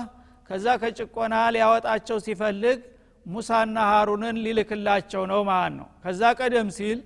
ከዛ 0.51 0.67
ከጭቆና 0.83 1.35
ሊያወጣቸው 1.55 2.17
ሲፈልግ 2.25 2.79
ሙሳና 3.27 3.77
ሀሩንን 3.91 4.37
ሊልክላቸው 4.45 5.23
ነው 5.33 5.41
ማለት 5.51 5.75
ነው። 5.81 5.89
ከዛ 6.05 6.23
ቀደም 6.39 6.69
ሲል 6.79 6.99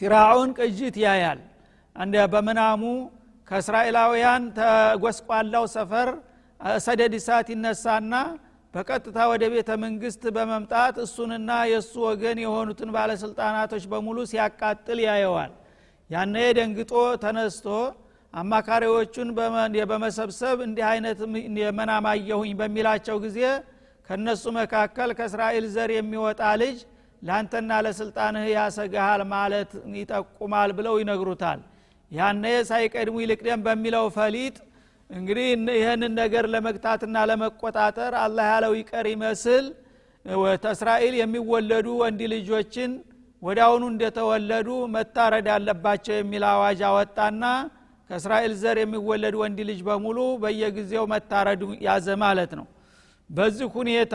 ፊራውን 0.00 0.50
ቅጅት 0.58 0.96
ያያል 1.04 1.40
በምናሙ 2.32 2.82
ከእስራኤላውያን 3.48 4.42
ተጎስቋላው 4.58 5.64
ሰፈር 5.74 6.08
ሰደድ 6.78 7.14
እሳት 7.18 7.48
ይነሳና 7.52 8.14
በቀጥታ 8.74 9.18
ወደ 9.30 9.44
ቤተ 9.54 9.70
መንግስት 9.82 10.22
በመምጣት 10.36 10.94
እሱንና 11.04 11.50
የእሱ 11.70 11.92
ወገን 12.06 12.38
የሆኑትን 12.44 12.90
ባለስልጣናቶች 12.94 13.84
በሙሉ 13.92 14.18
ሲያቃጥል 14.30 15.00
ያየዋል። 15.06 15.52
ያነ 16.10 16.36
ደንግጦ 16.58 16.92
ተነስቶ 17.22 17.66
አማካሪዎቹን 18.34 19.28
በመሰብሰብ 19.90 20.58
እንዲህ 20.66 20.86
አይነት 20.92 21.18
የመናማየሁኝ 21.62 22.52
በሚላቸው 22.60 23.18
ጊዜ 23.24 23.40
ከነሱ 24.08 24.44
መካከል 24.58 25.10
ከእስራኤል 25.18 25.66
ዘር 25.74 25.90
የሚወጣ 25.96 26.42
ልጅ 26.62 26.78
ለአንተና 27.22 27.72
ለስልጣንህ 27.86 28.46
ያሰጋሃል 28.54 29.22
ማለት 29.34 29.70
ይጠቁማል 29.98 30.70
ብለው 30.78 30.94
ይነግሩታል 31.02 31.60
ያነ 32.12 32.44
ሳይቀድሙ 32.70 33.16
ይልቅደም 33.22 33.60
በሚለው 33.66 34.06
ፈሊጥ 34.16 34.56
እንግዲህ 35.10 35.46
ይህንን 35.78 36.12
ነገር 36.20 36.44
ለመግታትና 36.52 37.16
ለመቆጣጠር 37.30 38.12
አላህ 38.22 38.46
ያለው 38.52 38.72
ይቀር 38.80 39.06
ይመስል 39.12 39.64
ተእስራኤል 40.64 41.14
የሚወለዱ 41.20 41.88
ወንድ 42.02 42.20
ልጆችን 42.32 42.90
ወዳውኑ 43.42 43.84
እንደተወለዱ 43.92 44.68
መታረድ 44.94 45.46
አለባቸው 45.54 46.14
የሚል 46.18 46.44
አዋጅ 46.50 46.80
አወጣና 46.90 47.44
ከእስራኤል 48.10 48.52
ዘር 48.60 48.76
የሚወለድ 48.82 49.34
ወንድ 49.40 49.58
ልጅ 49.68 49.80
በሙሉ 49.86 50.18
በየጊዜው 50.42 51.04
መታረዱ 51.12 51.62
ያዘ 51.86 52.16
ማለት 52.24 52.52
ነው። 52.58 52.66
በዚህ 53.30 53.68
ሁኔታ 53.76 54.14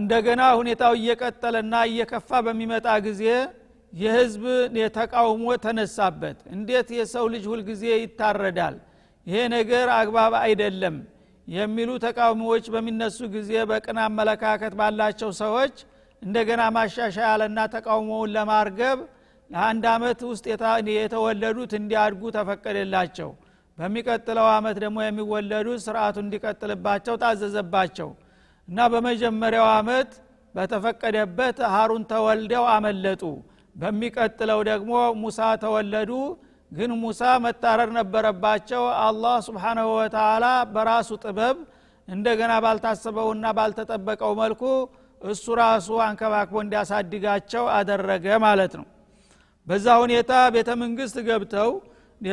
እንደገና 0.00 0.42
ሁኔታው 0.58 0.92
እየቀጠለና 0.98 1.74
እየከፋ 1.88 2.30
በሚመጣ 2.46 2.88
ጊዜ 3.06 3.22
የህዝብ 3.92 4.44
የተቃውሞ 4.80 5.46
ተነሳበት። 5.64 6.38
እንዴት 6.54 6.88
የሰው 6.98 7.24
ልጅ 7.32 7.44
ሁልጊዜ 7.52 7.84
ይታረዳል? 7.96 8.76
ይሄ 9.26 9.38
ነገር 9.54 9.86
አግባብ 9.96 10.34
አይደለም 10.42 10.96
የሚሉ 11.48 11.90
ተቃውሞዎች 12.04 12.64
በሚነሱ 12.74 13.18
ጊዜ 13.34 13.52
በቅን 13.70 13.98
አመለካከት 14.04 14.72
ባላቸው 14.80 15.30
ሰዎች 15.40 15.74
እንደገና 16.22 16.62
ማሻሻያለና 16.76 17.58
ተቃውሞውን 17.74 18.32
ለማርገብ 18.36 18.98
ለአንድ 19.50 19.84
አመት 19.92 20.20
ውስጥ 20.30 20.44
የተወለዱት 20.96 21.72
እንዲያድጉ 21.80 22.22
ተፈቀደላቸው። 22.36 23.30
በሚቀጥለው 23.78 24.46
አመት 24.56 24.76
ደግሞ 24.84 24.98
የሚወለዱት 25.02 25.80
ስርአቱ 25.84 26.16
እንዲቀጥልባቸው 26.24 27.14
ታዘዘባቸው 27.22 28.10
እና 28.68 28.88
በመጀመሪያው 28.92 29.68
አመት 29.78 30.10
በተፈቀደበት 30.54 31.58
ሀሩን 31.74 32.02
ተወልደው 32.10 32.64
አመለጡ 32.74 33.22
በሚቀጥለው 33.80 34.60
ደግሞ 34.70 34.92
ሙሳ 35.22 35.40
ተወለዱ። 35.62 36.10
ግን 36.72 36.90
ሙሳ 37.02 37.20
መታረር 37.44 37.90
ነበረባቸው። 37.96 38.82
አላህ 39.04 39.36
ስብሓናሁ 39.46 39.86
ወተላ 39.98 40.44
በራሱ 40.74 41.10
ጥበብ 41.24 41.56
እንደገና 42.08 42.52
ባልታሰበውና 42.64 43.46
ባልተጠበቀው 43.58 44.32
መልኩ 44.40 44.62
እሱ 45.20 45.44
ራሱ 45.60 45.88
አንከባክቦ 46.04 46.56
እንዲያሳድጋቸው 46.64 47.64
አደረገ 47.78 48.26
ማለት 48.46 48.72
ነው። 48.78 48.86
በዛ 49.66 49.86
ሁኔታ 50.04 50.32
ቤተ 50.54 50.70
መንግስት 50.82 51.16
ገብተው 51.26 51.70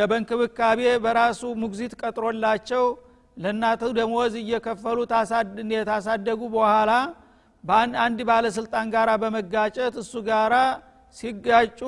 በእንክብካቤ 0.04 0.80
በራሱ 1.04 1.42
ሙግዚት 1.62 1.94
ቀጥሮላቸው 2.02 2.86
ለእናቱ 3.38 3.90
ደሞዝ 3.98 4.34
እየከፈሉ 4.42 4.98
ታሳደጉ 5.90 6.42
በኋላ 6.56 6.92
አንድ 8.04 8.20
ባለስልጣን 8.30 8.88
ጋራ 8.94 9.10
በመጋጨት 9.24 9.96
እሱ 10.04 10.14
ጋራ 10.30 10.56
ሲጋጩ 11.16 11.80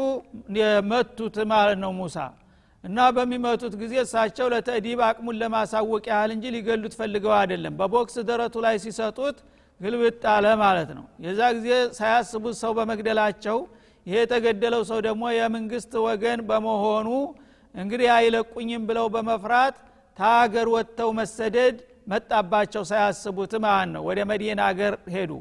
መቱት 0.90 1.36
ማለት 1.52 1.78
ነው 1.84 1.92
ሙሳ። 1.98 2.18
እና 2.84 2.98
በሚመቱት 3.16 3.74
ጊዜ 3.82 3.94
እሳቸው 4.04 4.48
ለተእዲብ 4.54 5.00
አቅሙን 5.08 5.38
ለማሳወቅ 5.42 6.04
ያህል 6.12 6.32
እንጂ 6.36 6.46
ሊገሉት 6.56 6.94
ፈልገው 7.00 7.34
አይደለም። 7.40 7.74
በቦክስ 7.80 8.16
ደረቱ 8.30 8.56
ላይ 8.66 8.76
ሲሰጡት 8.84 9.38
ግልብጥ 9.80 10.22
አለ 10.34 10.46
ማለት 10.62 10.90
ነው። 10.98 11.06
የዛ 11.26 11.42
ጊዜ 11.58 11.68
ሳያስቡት 11.98 12.56
ሰው 12.62 12.72
በመግደላቸው 12.78 13.58
ይሄ 14.06 14.16
የተገደለው 14.22 14.82
ሰው 14.90 15.00
ደግሞ 15.08 15.24
የመንግስት 15.38 15.94
ወገን 16.06 16.40
በመሆኑ 16.50 17.08
እንግዲህ 17.76 18.10
አይለቁኝም 18.16 18.84
ብለው 18.90 19.08
በመፍራት 19.16 19.76
ታገር 20.18 20.68
ወጥተው 20.74 21.10
መሰደድ 21.20 21.76
መጣባቸው 22.12 22.84
ሳያስቡት 22.90 23.54
ማለት 23.66 23.90
ነው። 23.94 24.04
ወደ 24.10 24.20
መዲና 24.32 24.62
አገር 24.70 24.94
ሄዱ 25.16 25.32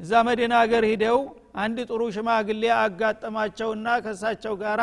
እዛ 0.00 0.12
መዲና 0.28 0.54
አገር 0.62 0.84
ሂደው 0.90 1.18
አንድ 1.62 1.78
ጥሩ 1.90 2.02
ሽማግሌ 2.14 2.62
አጋጠማቸውና 2.78 3.88
ከሳቸው 4.04 4.54
ጋራ 4.62 4.82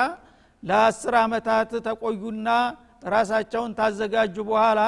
ለአስር 0.64 1.16
አመታት 1.22 1.72
ተቆዩና 1.88 2.50
ራሳቸውን 3.14 3.72
ታዘጋጁ 3.80 4.36
በኋላ 4.50 4.82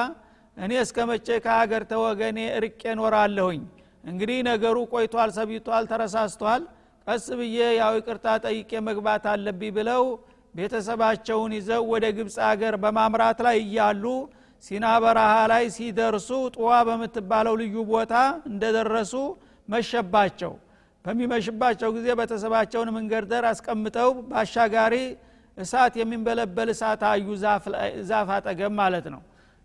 እኔ 0.56 0.72
እስከ 0.84 0.98
መቼ 1.10 1.28
ከሀገር 1.44 1.82
ተወገኔ 1.90 2.38
እርቄ 2.58 2.82
ኖራለሁኝ 3.00 3.60
እንግዲህ 4.04 4.38
ነገሩ 4.48 4.76
ቆይቷል 4.92 5.30
ሰቢቷል 5.38 5.84
ተረሳስቷል። 5.90 6.62
ቀስ 7.06 7.26
ብዬ 7.40 7.58
ያው 7.80 7.92
ይቅርታ 7.98 8.26
ጠይቄ 8.46 8.70
መግባት 8.88 9.24
አለብኝ 9.32 9.70
ብለው 9.76 10.04
ቤተሰባቸውን 10.54 11.52
ይዘው 11.58 11.82
ወደ 11.92 12.04
ግብፅ 12.16 12.36
አገር 12.48 12.74
በማምራት 12.82 13.38
ላይ 13.46 13.56
እያሉ 13.64 14.04
ሲና 14.64 14.86
በረሃ 15.04 15.32
ላይ 15.52 15.64
ሲደርሱ 15.76 16.28
ጥዋ 16.56 16.70
በምትባለው 16.88 17.54
ልዩ 17.62 17.76
ቦታ 17.92 18.14
እንደደረሱ 18.50 19.12
መሸባቸው። 19.68 20.52
በሚመሽባቸው 21.04 21.90
ጊዜ 21.96 22.06
ቤተሰባቸውን 22.20 22.88
መንገድ 22.96 23.24
ዳር 23.30 23.44
አስቀምጠው 23.50 24.10
በአሻጋሪ 24.28 24.94
እሳት 25.56 25.94
የሚንበለበል 26.00 26.68
እሳት 26.74 27.02
አዩ 27.10 27.26
ዛፍ 28.08 28.30
አጠገብ 28.36 28.72
ማለት 28.80 29.06
ነው። 29.14 29.20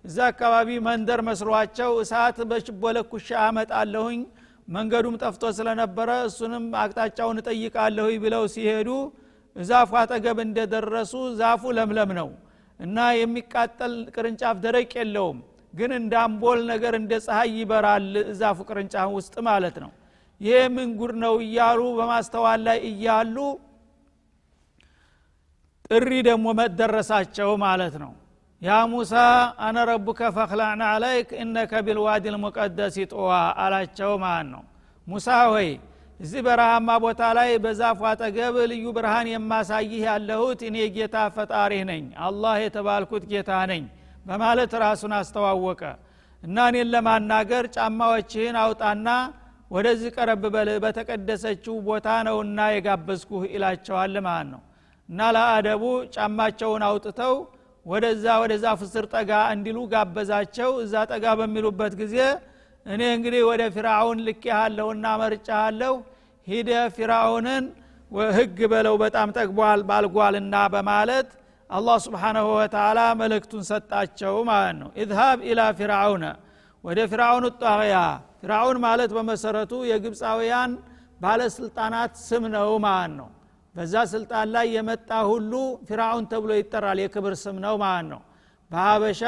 እዛ 0.05 0.17
አካባቢ 0.31 0.69
መንደር 0.85 1.19
መስሏቸው 1.27 1.91
እሳት 2.03 2.37
በችቦ 2.51 2.83
ለኩሻ 2.97 3.29
አመጣለሁኝ። 3.47 4.21
መንገዱም 4.67 5.15
ጠፍቶ 5.21 5.43
ስለነበረ 5.57 6.09
እሱንም 6.27 6.65
አቅጣጫውን 6.81 7.39
እጠይቃለሁ 7.41 8.07
ብለው 8.23 8.43
ሲሄዱ 8.53 8.89
ዛፉ 9.55 9.91
አጠገብ 10.01 10.37
እንደደረሱ 10.45 11.13
ዛፉ 11.39 11.71
ለምለም 11.77 12.11
ነው 12.19 12.29
እና 12.79 12.97
የሚቃጠል 13.17 13.93
ቅርንጫፍ 14.13 14.57
ደረቅ 14.65 14.91
የለውም 14.99 15.39
ግን 15.73 15.91
እንደ 15.97 16.13
ነገር 16.65 16.93
እንደ 16.97 17.13
ፀሐይ 17.25 17.51
ይበራል 17.57 18.07
እዛፉ 18.25 18.59
ቅርንጫፍ 18.69 19.09
ውስጥ 19.17 19.35
ማለት 19.47 19.75
ነው። 19.83 19.91
ይሄ 20.41 20.59
ምን 20.69 20.89
ነው 21.17 21.35
እያሉ 21.45 21.81
በማስተዋል 21.97 22.61
ላይ 22.67 22.79
እያሉ 22.89 23.35
ጥሪ 25.89 26.09
ደግሞ 26.27 26.47
መደረሳቸው 26.59 27.49
ማለት 27.63 27.95
ነው። 28.03 28.11
ያ 28.61 28.71
ሙሳ 28.89 29.13
አነ 29.65 29.77
ረቡከ 29.89 30.19
ፈክላዕና 30.35 30.83
አለይክ 30.95 31.29
እነከ 31.43 31.71
ቢልዋዲ 31.85 32.25
ልሙቀደስ 32.33 32.95
ጦዋ 33.11 33.29
አላቸው 33.63 34.11
ማለት 34.23 34.49
ነው። 34.53 34.63
ሙሳ 35.07 35.27
ሆይ 35.51 35.69
እዚህ 36.19 36.41
በረሃማ 36.45 36.89
ቦታ 37.03 37.21
ላይ 37.37 37.49
በዛፉ 37.63 37.99
አጠገብ 38.09 38.55
ልዩ 38.71 38.85
ብርሃን 38.97 39.27
የማሳይህ 39.31 40.03
ያለሁት 40.07 40.59
እኔ 40.67 40.77
ጌታ 40.95 41.15
ፈጣሪህ 41.35 41.81
ነኝ። 41.89 42.03
አላህ 42.27 42.55
የተባልኩት 42.63 43.23
ጌታ 43.31 43.51
ነኝ 43.71 43.83
በማለት 44.25 44.73
ራሱን 44.83 45.13
አስተዋወቀ። 45.17 45.81
እና 46.43 46.57
እኔን 46.69 46.89
ለማናገር 46.93 47.65
ጫማዎችህን 47.75 48.55
አውጣና 48.61 49.07
ወደዚህ 49.71 50.09
ቀረብ 50.15 50.43
በል 50.53 50.69
በተቀደሰችው 50.83 51.75
ቦታ 51.87 52.07
ነውና 52.27 52.59
የጋበዝኩህ 52.73 53.43
ይላቸዋል 53.53 54.15
ማለት 54.25 54.47
ነው። 54.53 54.61
እና 55.09 55.19
ለአደቡ 55.35 55.83
ጫማቸውን 56.15 56.83
አውጥተው 56.87 57.35
ወደዛ 57.85 58.25
ወደዛ 58.41 58.65
ፍስር 58.81 59.05
ጠጋ 59.13 59.31
እንዲሉ 59.53 59.77
ጋበዛቸው። 59.93 60.71
እዛ 60.83 61.03
ጠጋ 61.11 61.25
በሚሉበት 61.39 61.93
ጊዜ 62.01 62.17
እኔ 62.85 63.01
እንግዲህ 63.15 63.41
ወደ 63.49 63.63
ፊራውን 63.75 64.19
ልኬሃለሁና 64.27 65.05
መርጫሃለሁ 65.21 65.93
ሂደ 66.47 66.69
ፊራውንን 66.95 67.65
ሃይ 68.37 68.59
በለው 68.71 68.95
በጣም 69.03 69.29
ጠግቧል 69.37 69.81
ባልጓልና 69.89 70.55
በማለት 70.73 71.29
አላህ 71.71 71.97
سبحانه 72.05 72.47
وتعالى 72.55 72.99
መልእክቱን 73.19 73.63
ሰጣቸው 73.69 74.33
ማለት 74.49 74.75
ነው። 74.81 74.89
اذهب 75.01 75.37
إلى 75.49 75.61
فرعون 75.79 76.25
ወደ 76.83 76.99
ፊርአውን 77.11 77.45
ጣቅያ 77.61 77.97
ፊርአውን 78.41 78.77
ማለት 78.85 79.11
በመሰረቱ 79.17 79.73
የግብፃውያን 79.89 80.71
ባለስልጣናት 81.21 82.13
ስም 82.27 82.43
ነው 82.55 82.71
ማለት 82.85 83.13
ነው። 83.19 83.29
በዛ 83.75 83.95
ስልጣን 84.13 84.47
ላይ 84.55 84.65
የመጣ 84.75 85.09
ሁሉ 85.29 85.51
ፊርአውን 85.87 86.25
ተብሎ 86.31 86.51
ይጠራል 86.59 86.99
የክብር 87.03 87.33
ስም 87.43 87.57
ነው 87.65 87.75
ማለት 87.83 88.07
ነው። 88.13 88.21
በሀበሻ 88.71 89.21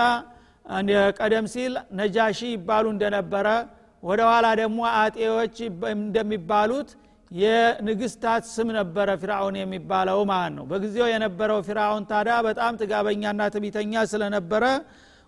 ቀደም 1.20 1.46
ሲል 1.54 1.74
ነጃሺ 2.00 2.40
ይባሉ 2.54 2.86
እንደነበረ 2.96 3.48
ወደ 4.04 4.22
ኋላ 4.30 4.48
ደግሞ 4.62 4.80
አጤዎች 4.98 5.58
እንደሚባሉት 5.96 6.90
የንግስታት 7.34 8.44
ስም 8.48 8.68
ነበረ 8.78 9.10
ፊርአውን 9.22 9.56
የሚባለው 9.60 10.20
ማለት 10.32 10.54
ነው። 10.58 10.66
በጊዜው 10.72 11.08
የነበረው 11.12 11.60
ፊርአውን 11.68 12.04
ታዲያ 12.12 12.36
በጣም 12.48 12.74
ጥጋበኛና 12.82 13.42
ትቢተኛ 13.56 14.04
ስለነበረ 14.12 14.66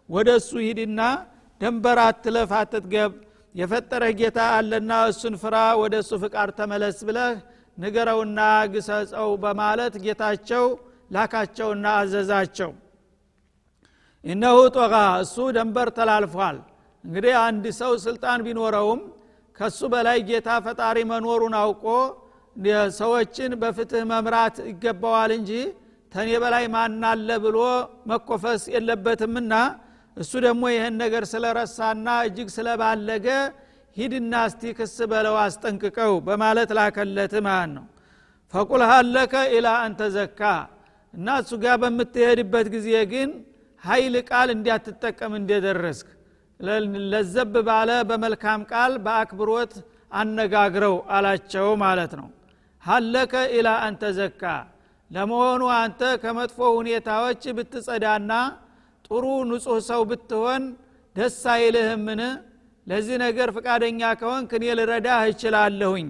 ወደ 0.09 0.29
እሱ 0.39 0.51
ሂድና 0.65 1.01
ደንበር 1.61 1.99
አትለፍ 2.03 2.51
አትጥገብ 2.59 3.11
የፈጠረህ 3.55 4.13
ጌታ 4.19 4.39
አለና 4.55 4.93
እሱን 5.11 5.35
ፍራ 5.43 5.55
ወደ 5.81 5.95
እሱ 6.03 6.13
ፍቃድ 6.23 6.49
ተመለስ 6.57 6.97
ብለህ 7.07 7.33
ንገረውና 7.77 8.39
ግሰጸው 8.73 9.29
በማለት 9.43 9.93
ጌታቸው 10.05 10.65
ላካቸውና 11.11 11.85
አዘዛቸው። 11.99 12.71
እነሁ 14.25 14.57
ጦቃ 14.75 14.93
እሱ 15.23 15.35
ደንበር 15.57 15.89
ተላልፏል። 15.97 16.57
እንግዲህ 17.05 17.33
አንድ 17.41 17.65
ሰው 17.79 17.91
ስልጣን 18.05 18.39
ቢኖረውም 18.45 19.01
ከሱ 19.57 19.79
በላይ 19.93 20.17
ጌታ 20.29 20.49
ፈጣሪ 20.65 20.97
መኖሩን 21.11 21.55
አውቆ 21.61 21.85
ሰዎችን 22.97 23.51
በፍትህ 23.61 24.03
መምራት 24.11 24.57
ይገባዋል 24.69 25.31
እንጂ 25.37 25.51
ተኔ 26.11 26.29
በላይ 26.43 26.65
ማናለ 26.75 27.29
ብሎ 27.45 27.57
መኮፈስ 28.11 28.63
የለበትምና 28.75 29.53
እሱ 30.17 30.31
ደግሞ 30.45 30.63
ይህን 30.73 30.95
ነገር 31.03 31.23
ስለረሳና 31.31 32.07
እጅግ 32.27 32.49
ስለባለገ 32.55 33.27
ሂድና 33.97 34.33
እስቲ 34.49 34.71
ክስ 34.77 34.95
በለው 35.11 35.35
አስጠንቅቀው 35.43 36.13
በማለት 36.27 36.69
ላከለት 36.77 37.33
ማለት 37.47 37.71
ነው? 37.75 37.85
ፈቁል 38.53 38.81
ሀለከ 38.91 39.33
ኢላ 39.55 39.67
አንተ 39.85 40.01
ዘካ 40.15 40.41
እና 41.13 41.27
እሱ 41.41 41.51
ጋር 41.63 41.75
በምትሄድበት 41.83 42.67
ጊዜ 42.75 42.89
ግን 43.13 43.29
ሀይል 43.83 44.15
ቃል 44.29 44.49
እንዲያትጠቀም 44.55 45.33
እንደደረስክ 45.39 46.07
ለዘብ 46.59 47.53
ባለ 47.67 47.89
በመልካም 48.09 48.61
ቃል 48.71 48.93
በአክብሮት 49.05 49.73
አነጋግረው 50.11 50.95
አላቸው 51.15 51.67
ማለት 51.83 52.13
ነው። 52.19 52.27
ሀለከ 52.83 53.33
ኢላ 53.55 53.69
አንተ 53.85 54.03
ዘካ 54.17 54.43
ለመሆኑ 55.11 55.63
አንተ 55.77 56.01
ከመጥፎ 56.23 56.59
ሁኔታዎች 56.77 57.43
ብትጸዳና 57.57 58.31
ጥሩ 59.07 59.23
ንጹህ 59.49 59.79
ሰው 59.89 60.01
ብትሆን 60.09 60.63
ደስ 61.15 61.41
አይልህምን? 61.53 62.21
ለዚህ 62.87 63.17
ነገር 63.25 63.47
ፍቃደኛ 63.55 64.01
ከሆንክ 64.19 64.51
እኔ 64.57 64.65
ልረዳህ 64.79 65.21
እችላለሁኝ 65.31 66.07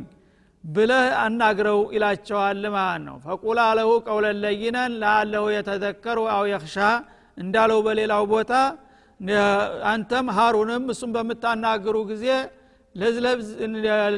ብለህ 0.63 1.07
አናግረው 1.23 1.79
ይላቸዋል 1.95 2.63
ማለት 2.75 3.01
ነው። 3.07 3.17
ፈቁላ 3.25 3.59
ለሁ 3.77 3.89
ቀውለን 4.07 4.37
ለይነን 4.43 4.93
ለአለሁ 5.01 5.43
የተዘከሩ 5.55 6.19
አው 6.35 6.43
የክሻ 6.53 6.77
እንዳለው 7.37 7.79
በሌላው 7.85 8.23
ቦታ 8.33 8.51
አንተም 9.89 10.27
ሀሩንም 10.37 10.85
እሱም 10.93 11.11
በምታናግሩ 11.15 11.97
ጊዜ 12.09 12.25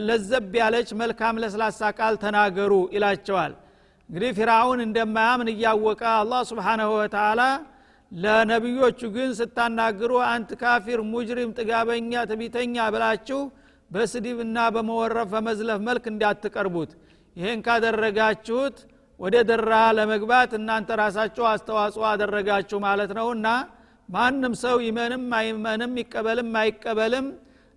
ለዘብ 0.07 0.53
ያለች 0.59 0.89
መልካም 1.01 1.39
ለስላሳ 1.43 1.89
ቃል 1.99 2.15
ተናገሩ 2.23 2.73
ይላቸዋል። 2.95 3.53
እንግዲህ 4.09 4.31
ፊራውን 4.37 4.79
እንደማያምን 4.85 5.49
እያወቀ 5.53 6.01
አላህ 6.17 6.41
ስብሓናሁ 6.51 6.89
ወተላ 6.99 7.41
ለነቢዮቹ 8.11 8.99
ግን 9.15 9.29
ስታናግሩ 9.39 10.11
አንት 10.27 10.51
ካፊር 10.61 10.99
ሙጅሪም 11.09 11.49
ጥጋበኛ 11.57 12.21
ትቢተኛ 12.29 12.75
ብላችሁ 12.93 13.39
በስድብና 13.91 14.57
በመወረፍ 14.75 15.27
በመዝለፍ 15.33 15.79
መልክ 15.87 16.05
እንዳትቀርቡት። 16.11 16.91
ይህን 17.35 17.59
ካደረጋችሁት 17.65 18.77
ወደ 19.19 19.35
ደራ 19.49 19.73
ለመግባት 19.97 20.51
እናንተ 20.57 20.89
ራሳችሁ 21.01 21.43
አስተዋጽኦ 21.51 22.03
አደረጋችሁ 22.11 22.77
ማለት 22.87 23.11
ነውና 23.19 23.47
ማንም 24.09 24.53
ሰው 24.61 24.77
ይመንም 24.85 25.23
አይመንም 25.37 25.93
ይቀበልም 26.01 26.51
አይቀበልም። 26.59 27.25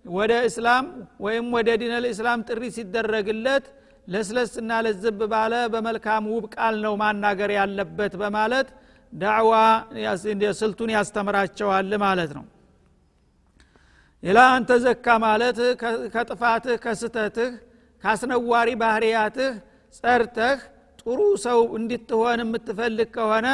ወደ 0.05 0.33
እስላም 0.47 0.85
ወይም 1.25 1.47
ወደ 1.55 1.69
ዲነል 1.81 2.05
እስላም 2.11 2.39
ጥሪ 2.47 2.61
ሲደረግለት 2.75 3.65
ለስለስና 4.07 4.71
ለዝብ 4.85 5.19
ባለ 5.33 5.53
በመልካም 5.73 6.23
ውብ 6.33 6.45
ቃል 6.55 6.75
ነው 6.85 6.93
ማናገር 7.01 7.51
ያለበት 7.57 8.13
በማለት 8.21 8.69
ዳዕዋ 9.13 9.53
ስልቱን 10.59 10.91
ያስተምራቸዋል 10.95 11.91
ማለት 12.03 12.31
ነው። 12.37 12.45
ኢላ 14.23 14.39
አንተ 14.55 14.71
ዘካ 14.83 15.05
ማለት 15.23 15.59
ከጥፋትህ 16.13 16.75
ከስተትህ 16.83 17.51
ካስነዋሪ 18.03 18.69
ባህርያትህ 18.81 19.53
ጸርተህ 19.93 20.59
ጥሩ 21.01 21.19
ሰው 21.45 21.59
እንድትሆን 21.77 22.41
የምትፈልግ 22.43 23.09
ከሆነ 23.15 23.47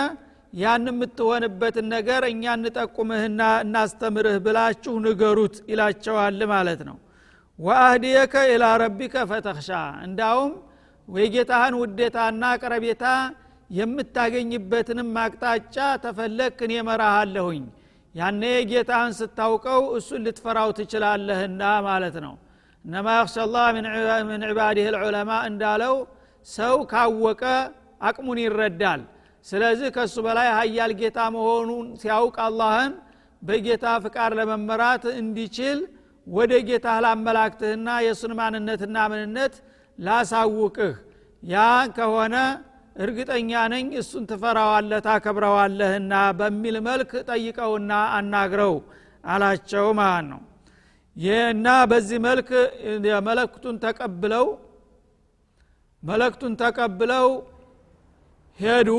ያን 0.53 0.85
የምትሆንበትን 0.89 1.87
ነገር 1.93 2.21
እኛ 2.29 2.43
እንጠቁምህና 2.57 3.41
እናስተምርህ 3.63 4.37
ብላችሁ 4.45 4.93
ንገሩት 5.05 5.55
ይላቸዋል 5.71 6.39
ማለት 6.53 6.81
ነው። 6.89 6.97
ወአህድየከ 7.59 8.33
ኢላ 8.51 8.65
ረቢከ 8.81 9.15
ፈተክሻ 9.29 9.69
እንዳውም 10.07 10.53
የጌታህን 11.07 11.75
ውዴታና 11.81 12.43
ቀረቤታ 12.61 13.05
የምታገኝበትንም 13.69 15.09
አቅጣጫ 15.23 15.75
ተፈለክ 16.03 16.57
እኔ 16.65 16.73
መራሃለሁኝ 16.87 17.63
ያኔ 18.15 18.41
ጌታህን 18.69 19.13
ስታውቀው 19.17 19.81
እሱን 19.97 20.21
ልትፈራው 20.25 20.69
ትችላለህና 20.77 21.61
ማለት 21.87 22.15
ነው። 22.25 22.35
እነማ 22.85 23.07
ያክሻ 23.17 23.45
ላህ 23.53 23.67
ምን 24.29 24.43
ዕባዲህ 24.49 24.85
እንዳለው 25.49 25.95
ሰው 26.47 26.75
ካወቀ 26.91 27.43
አቅሙን 28.01 28.39
ይረዳል 28.43 29.01
ስለዚህ 29.47 29.89
ከእሱ 29.95 30.15
በላይ 30.25 30.47
ሀያል 30.57 30.91
ጌታ 31.01 31.19
መሆኑን 31.35 31.87
ሲያውቅ 32.01 32.35
አላህን 32.45 32.93
በጌታ 33.41 33.85
ፍቃድ 34.03 34.31
ለመመራት 34.39 35.03
እንዲችል 35.19 35.79
ወደ 36.27 36.53
ጌታ 36.69 36.87
ላመላክትህና 37.03 37.89
የእሱን 38.05 38.33
ማንነትና 38.39 38.97
ምንነት 39.11 39.53
ላሳውቅህ። 39.97 40.95
ያ 41.43 41.57
ከሆነ 41.97 42.35
እርግጠኛ 42.95 43.51
ነኝ 43.73 43.87
እሱን 44.01 44.23
ትፈራዋለህ 44.31 44.99
ታከብረዋለህና 45.07 46.13
በሚል 46.39 46.77
መልክ 46.87 47.11
ጠይቀውና 47.29 47.91
አናግረው 48.17 48.75
አላቸው 49.27 49.87
ማለት 49.99 50.25
ነው። 50.31 50.41
እና 51.51 51.67
በዚህ 51.91 52.19
መልክ 52.25 52.49
መለክቱን 53.27 53.77
ተቀብለው 53.85 54.47
መለክቱን 56.03 56.53
ተቀብለው 56.61 57.29
ሄዱ 58.59 58.89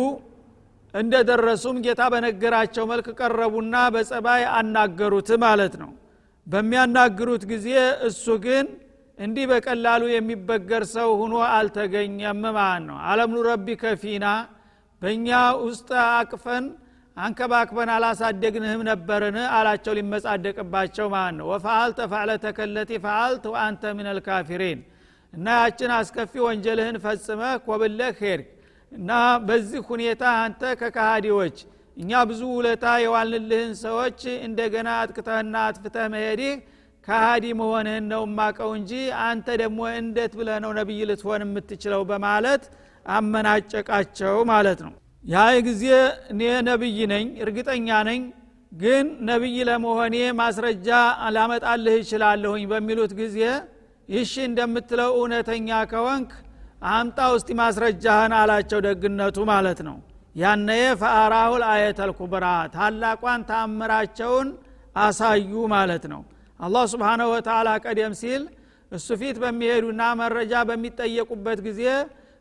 እንደደረሱም 0.98 1.76
ጌታ 1.84 2.02
በነገራቸው 2.12 2.84
መልክ 2.90 3.06
ቀረቡና 3.20 3.74
በጸባይ 3.94 4.42
አናገሩት 4.56 5.30
ማለት 5.44 5.74
ነው። 5.82 5.90
በሚያናግሩት 6.46 7.42
ጊዜ 7.50 7.68
እሱ 8.08 8.26
ግን 8.44 8.66
እንዲህ 9.18 9.44
በቀላሉ 9.50 10.02
የሚበገር 10.11 10.82
ሰው 10.94 11.08
ሁኖ 11.20 11.34
አልተገኘም 11.52 12.42
ማለት 12.50 12.84
ነው። 12.88 12.98
አለም 13.11 13.30
ኑረቢ 13.37 13.66
ከፊና 13.82 14.26
በእኛ 15.02 15.28
ውስጥ 15.64 15.88
አቅፈን 16.12 16.64
አንከባክበን 17.16 17.90
አላሳደግንህም 17.94 18.82
ነበርን? 18.88 19.37
አላቸው 19.56 19.92
ሊመጻደቅባቸው 19.98 21.06
ማለት 21.14 21.34
ነው። 21.38 21.46
ወፈአልተ 21.52 21.98
ፈዕለተከ 22.12 22.58
ለቲ 22.74 22.90
ፈአልት 23.04 23.44
ወአንተ 23.52 23.82
ምን 23.96 24.08
ልካፊሪን 24.18 24.80
እና 25.32 25.46
ያችን 25.62 25.90
አስከፊ 25.96 26.32
ወንጀልህን 26.46 26.96
ፈጽመህ 27.04 27.54
ኮብለህ 27.66 28.14
ሄድክ 28.22 28.46
እና 28.92 29.11
በዚህ 29.46 29.81
ሁኔታ 29.88 30.24
አንተ 30.42 30.62
ከካሃዲዎች 30.81 31.57
እኛ 31.96 32.11
ብዙ 32.29 32.40
ውለታ 32.57 32.87
የዋልንልህን 33.03 33.72
ሰዎች 33.83 34.20
እንደገና 34.46 34.88
አጥቅተህና 35.01 35.55
አጥፍተህ 35.68 36.07
መሄድህ 36.12 36.55
ካሃዲ 37.09 37.44
መሆንህን 37.61 38.05
ነው 38.12 38.22
ማቀው 38.38 38.70
እንጂ 38.79 38.92
አንተ 39.27 39.46
ደግሞ 39.62 39.81
እንዴት 39.98 40.33
ብለህ 40.38 40.59
ነው 40.64 40.72
ነቢይ 40.79 41.01
ልትሆን 41.11 41.42
የምትችለው 41.44 42.03
በማለት 42.11 42.64
አመናጨቃቸው 43.12 44.37
ማለት 44.51 44.81
ነው። 44.87 44.92
ያ 45.24 45.37
ጊዜ 45.66 45.85
እኔ 46.33 46.40
ነቢይ 46.68 46.98
ነኝ 47.12 47.27
እርግጠኛ 47.44 47.88
ነኝ። 48.09 48.22
ግን 48.72 49.07
ነቢይ 49.29 49.59
ለመሆኔ 49.68 50.16
ማስረጃ 50.40 50.88
ላመጣልህ 51.37 51.94
ይችላለሁኝ 52.01 52.64
በሚሉት 52.72 53.12
ጊዜ 53.20 53.38
ይሺ 54.09 54.35
እንደምትለው 54.48 55.11
እውነተኛ 55.16 55.79
ከወንክ 55.90 56.31
አምጣ 56.90 57.18
ውስጥ 57.34 57.48
ማስረጃህን 57.60 58.32
አላቸው 58.38 58.80
ደግነቱ 58.86 59.36
ማለት 59.50 59.80
ነው። 59.88 59.96
ያነየ 60.36 60.84
ፈአራሁል 61.00 61.62
አየተል 61.70 62.10
ኩብራ 62.18 62.46
ታላቋን 62.74 63.40
ታምራቸውን 63.50 64.48
አሳዩ 64.96 65.52
ማለት 65.74 66.04
ነው። 66.12 66.20
አላህ 66.60 66.84
ስብሓናሁ 66.92 67.28
ወተላ 67.34 67.68
ቀደም 67.84 68.14
ሲል 68.20 68.42
እሱ 68.92 69.08
ፊት 69.20 69.36
በሚሄዱና 69.42 70.02
መረጃ 70.20 70.52
በሚጠየቁበት 70.68 71.58
ጊዜ 71.66 71.82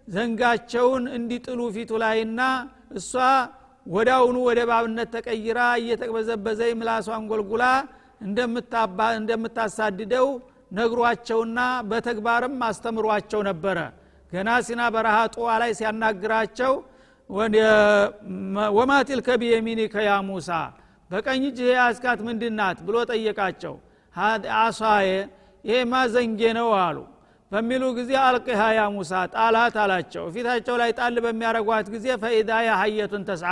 ዘንጋቸውን 0.08 1.04
እንዲጥሉ 1.18 1.60
ፊቱ 1.76 1.92
ላይና 2.04 2.42
እሷ 3.00 3.12
ወዳውኑ 3.86 4.38
ወደ 4.48 4.60
ባብነት 4.70 5.10
ተቀይራ 5.16 5.60
እየተቅበዘበዘ 5.82 6.62
ምላሷን 6.80 7.26
ጎልጉላ 7.32 7.64
እንደምታሳድደው 9.18 10.28
ነግሯቸውና 10.72 11.60
በተግባርም 11.90 12.56
አስተምሯቸው 12.68 13.42
ነበረ 13.50 13.78
ገና 14.32 14.50
ሲና 14.66 14.82
በረሃ 14.94 15.18
ጦዋ 15.36 15.50
ላይ 15.62 15.72
ሲያናግራቸው 15.80 16.74
ወማ 18.78 18.92
ትልከ 19.08 19.28
ቢየሚኒከ 19.42 19.96
ያ 20.06 20.14
ሙሳ? 20.28 20.50
በቀኝ 21.12 21.42
እጅህ 21.50 21.70
ያስካት 21.78 22.20
ምንድናት 22.28 22.78
ብሎ 22.88 22.96
ጠየቃቸው። 23.10 23.76
አሷዬ 24.60 25.10
ይሄማ 25.66 25.94
ዘንጌ 26.14 26.42
ነው 26.58 26.70
አሉ። 26.80 26.98
በሚሉ 27.52 27.84
ጊዜ 27.98 28.12
አልቅሃ 28.24 28.62
ያ 28.78 28.84
ሙሳ 28.96 29.12
ጣላት 29.36 29.76
አላቸው። 29.84 30.24
ፊታቸው 30.34 30.76
ላይ 30.82 30.92
ጣል 30.98 31.16
በሚያረጓት 31.26 31.86
ጊዜ 31.94 32.08
ፈኢዛ 32.24 32.50
ያሀየቱን 32.68 33.24
ተስዓ 33.30 33.52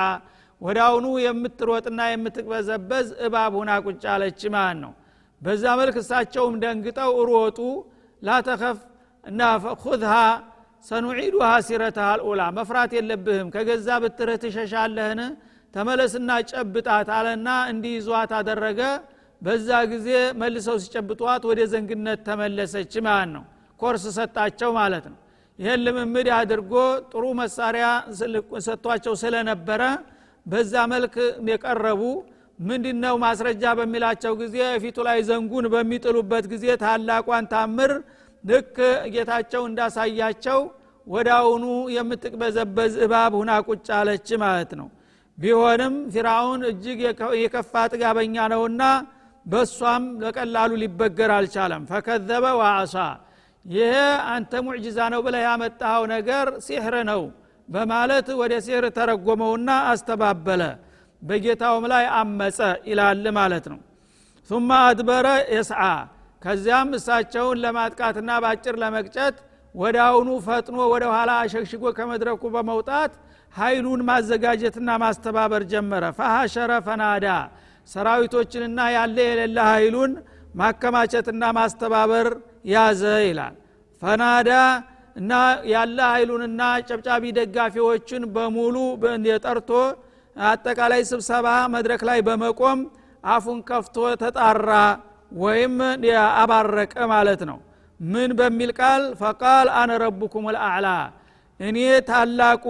ወዳውኑ 0.61 1.05
የምትሮጥና 1.25 2.01
የምትቅበዘበዝ 2.11 3.07
እባብ 3.25 3.53
ሁና 3.59 3.71
ቁጭ 3.85 4.03
አለች 4.13 4.41
ማለት 4.55 4.77
ነው። 4.83 4.93
በዛ 5.41 5.63
መልክ 5.79 5.95
እሳቸውም 6.01 6.55
ደንግጠው 6.63 7.11
እሮጡ 7.21 7.59
ላተኸፍ 8.21 8.77
እና 9.23 9.41
ሁዝሃ 9.83 10.13
ሰኑዒዱሃ 10.85 11.49
ሲረተሃ 11.67 12.07
ልኡላ 12.19 12.41
መፍራት 12.57 12.91
የለብህም 12.97 13.47
ከገዛ 13.55 13.87
ብትርህ 14.03 14.37
ትሸሻለህን? 14.43 15.21
ተመለስና 15.73 16.29
ጨብጣት 16.51 17.09
አለና 17.15 17.47
እንዲይዟት 17.71 18.31
አደረገ። 18.39 18.81
በዛ 19.41 19.69
ጊዜ 19.91 20.09
መልሰው 20.41 20.77
ሲጨብጧት 20.83 21.43
ወደ 21.49 21.59
ዘንግነት 21.71 22.19
ተመለሰች 22.27 22.93
ማለት 23.07 23.29
ነው። 23.35 23.43
ኮርስ 23.79 24.03
ሰጣቸው 24.17 24.69
ማለት 24.79 25.05
ነው። 25.11 25.17
ይህን 25.59 25.81
ልምምድ 25.85 26.27
አድርጎ 26.37 26.73
ጥሩ 27.11 27.23
መሳሪያ 27.41 27.85
ሰጥቷቸው 28.67 29.13
ስለነበረ 29.23 29.81
በዛ 30.45 30.73
መልክ 30.93 31.15
የቀረቡ 31.51 32.01
ምንድነው 32.59 33.15
ማስረጃ 33.23 33.63
በሚላቸው 33.79 34.33
ጊዜ 34.41 34.57
ፊቱ 34.83 34.97
ላይ 35.07 35.17
ዘንጉን 35.29 35.65
በሚጥሉበት 35.73 36.45
ጊዜ 36.53 36.65
ታላቋን 36.83 37.45
ታምር 37.53 37.91
ልክ 38.45 38.75
ጌታቸው 39.13 39.63
እንዳሳያቸው 39.69 40.59
አሁኑ 41.37 41.63
የምትቅበዘበዝ 41.95 42.93
እባብ 43.05 43.33
ሁና 43.39 43.51
ቁጭ 43.67 43.87
አለች 43.97 44.29
ማለት 44.43 44.71
ነው። 44.79 44.87
ቢሆንም 45.37 45.95
ፊራውን 46.13 46.61
እጅግ 46.69 46.99
የከፋ 47.41 47.73
ጥጋበኛ 47.93 48.35
ነውና 48.53 48.83
በእሷም 49.45 50.03
በቀላሉ 50.21 50.71
ሊበገር 50.83 51.31
አልቻለም። 51.35 51.83
ፈከዘበ 51.89 52.45
ወአሳ 52.59 52.95
ይሄ 53.65 53.93
አንተ 54.33 54.51
ሙዕጅዛ 54.65 54.97
ነው 55.13 55.21
ብለህ 55.25 55.43
ያመጣኸው 55.47 56.03
ነገር 56.13 56.47
ሲሕር 56.65 56.95
ነው 57.11 57.21
በማለት 57.69 58.27
ወደ 58.41 58.53
ሲሕር 58.65 58.85
ተረጎመውና 58.97 59.69
አስተባበለ። 59.91 60.63
በጌታውም 61.21 61.85
ላይ 61.93 62.05
አመፀ 62.17 62.59
ይላል 62.89 63.25
ማለት 63.37 63.65
ነው። 63.73 63.79
ثم 64.49 64.69
አድበረ 64.79 65.27
የስዓ 65.53 65.81
ከዚያም 66.45 66.89
እሳቸውን 66.97 67.59
ለማጥቃትና 67.63 68.31
ባጭር 68.43 68.75
ለመቅጨት 68.81 69.35
ወደ 69.75 69.97
አሁኑ 70.07 70.29
ፈጥኖ 70.45 70.77
ወደ 70.91 71.05
ኋላ 71.13 71.31
አሸግሽጎ 71.43 71.83
ከመድረኩ 71.97 72.43
በመውጣት 72.55 73.13
ኃይሉን 73.53 74.01
ማዘጋጀትና 74.09 74.89
ማስተባበር 75.03 75.63
ጀመረ። 75.71 76.03
ፈሐሸረ 76.17 76.71
ፈናዳ 76.87 77.25
ሰራዊቶችንና 77.89 78.79
ያለ 78.95 79.17
የሌለ 79.27 79.57
ኃይሉን 79.71 80.11
ማከማቸትና 80.55 81.43
ማስተባበር 81.57 82.27
ያዘ 82.71 83.01
ይላል። 83.27 83.55
ፈናዳ 84.01 84.51
እና 85.15 85.31
ያለ 85.71 85.97
ኃይሉንና 86.13 86.61
ጨብጫቢ 86.89 87.23
ደጋፊዎችን 87.37 88.23
በሙሉ 88.35 88.75
ጠርቶ 89.45 89.69
አጠቃላይ 90.35 91.01
ስብሰባ 91.09 91.47
መድረክ 91.75 92.01
ላይ 92.09 92.19
በመቆም 92.27 92.79
አፉን 93.27 93.59
ከፍቶ 93.69 93.97
ተጣራ 94.23 94.71
ወይም 95.31 95.75
አባረቀ 96.35 96.95
ማለት 97.11 97.41
ነው። 97.49 97.59
ምን 97.99 98.29
በሚል 98.39 98.71
ቃል? 98.79 99.03
ፈቃል 99.19 99.67
አነ 99.79 99.91
ረቡኩም 100.03 100.45
ልአዕላ 100.55 100.87
እኔ 101.59 101.77
ታላቁ 102.07 102.65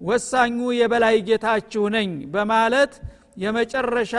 ወሳኙ 0.00 0.58
የበላይ 0.78 1.16
ጌታችሁ 1.26 1.82
ነኝ 1.96 2.10
በማለት 2.34 2.92
የመጨረሻ 3.36 4.14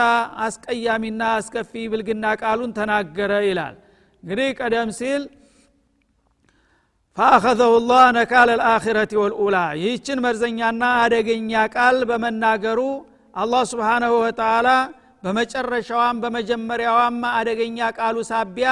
አስቀያሚና 0.46 1.22
አስከፊ 1.38 1.72
ብልግና 1.91 2.26
ቃሉን 2.41 2.72
ተናገረ 2.78 3.32
ይላል። 3.48 3.76
እንግዲህ 4.24 4.48
ቀደም 4.60 4.89
ሲል 5.00 5.24
ፈአኸዘሁ 7.17 7.72
ላህ 7.89 8.06
ነካለ 8.15 8.50
ልአኪረት 8.60 9.12
ወልኡላ 9.22 9.58
ይህችን 9.80 10.22
መርዘኛና 10.26 10.84
አደገኛ 11.02 11.52
ቃል 11.76 11.98
በመናገሩ 12.10 12.80
አላህ 13.34 13.62
ስብሓናሁ 13.72 14.13
ወተላ 14.24 14.69
በመጨረሻዋም 15.24 16.18
በመጀመሪያዋም 16.24 17.18
አደገኛ 17.34 17.80
ቃሉ 17.98 18.18
ሳቢያ 18.30 18.70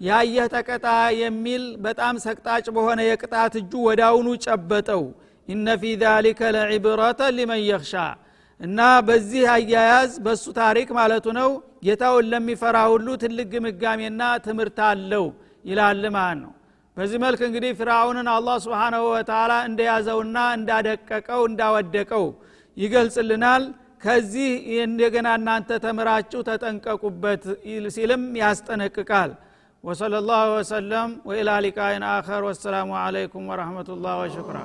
ያየህ 0.00 0.46
ተቀጣ 0.54 0.86
የሚል 1.20 1.62
በጣም 1.84 2.14
ሰቅጣጭ 2.24 2.66
በሆነ 2.76 3.00
የቅጣት 3.06 3.54
እጁ 3.60 3.72
ወዳውኑ 3.86 4.28
ጨበጠው። 4.44 5.04
ኢነ 5.48 5.66
ፊ 5.80 5.92
ዛሊከ 6.02 6.40
ለዕብረተ 6.56 7.20
ሊመን 7.36 7.62
የኽሻ። 7.66 7.94
እና 8.60 8.78
በዚህ 9.06 9.44
አያያዝ 9.54 10.12
በሱ 10.26 10.44
ታሪክ 10.58 10.88
ማለቱ 10.98 11.26
ነው 11.38 11.50
ጌታውን 11.86 12.28
ለሚፈራ 12.32 12.76
ሁሉ 12.92 13.08
ትልቅ 13.22 13.46
ግምጋሜና 13.54 14.22
ትምህርት 14.46 14.78
አለው 14.88 15.26
ይላል 15.64 16.04
ማለት 16.16 16.38
ነው። 16.44 16.52
በዚህ 16.96 17.18
መልክ 17.24 17.40
እንግዲህ 17.48 17.72
ፊርአውንን 17.78 18.28
አላህ 18.34 18.56
ስብሓናሁ 18.64 19.02
ወተላ 19.14 19.52
እንደያዘውና 19.68 20.36
እንዳደቀቀው 20.58 21.42
እንዳወደቀው 21.50 22.24
ይገልጽልናል 22.76 23.64
ከዚህ 24.01 24.49
እንደገና 24.87 25.27
እናንተ 25.39 25.69
ተምራችሁ 25.85 26.41
ተጠንቀቁበት 26.49 27.43
ሲልም 27.97 28.25
ያስጠነቅቃል 28.43 29.31
وصلى 29.83 30.17
الله 30.21 30.45
وسلم 30.57 31.07
وإلى 31.27 31.53
لقاء 31.65 31.93
آخر 32.19 32.39
والسلام 32.43 32.89
عليكم 33.05 33.41
ورحمة 33.49 33.87
الله 33.89 34.13
وشكرا 34.21 34.63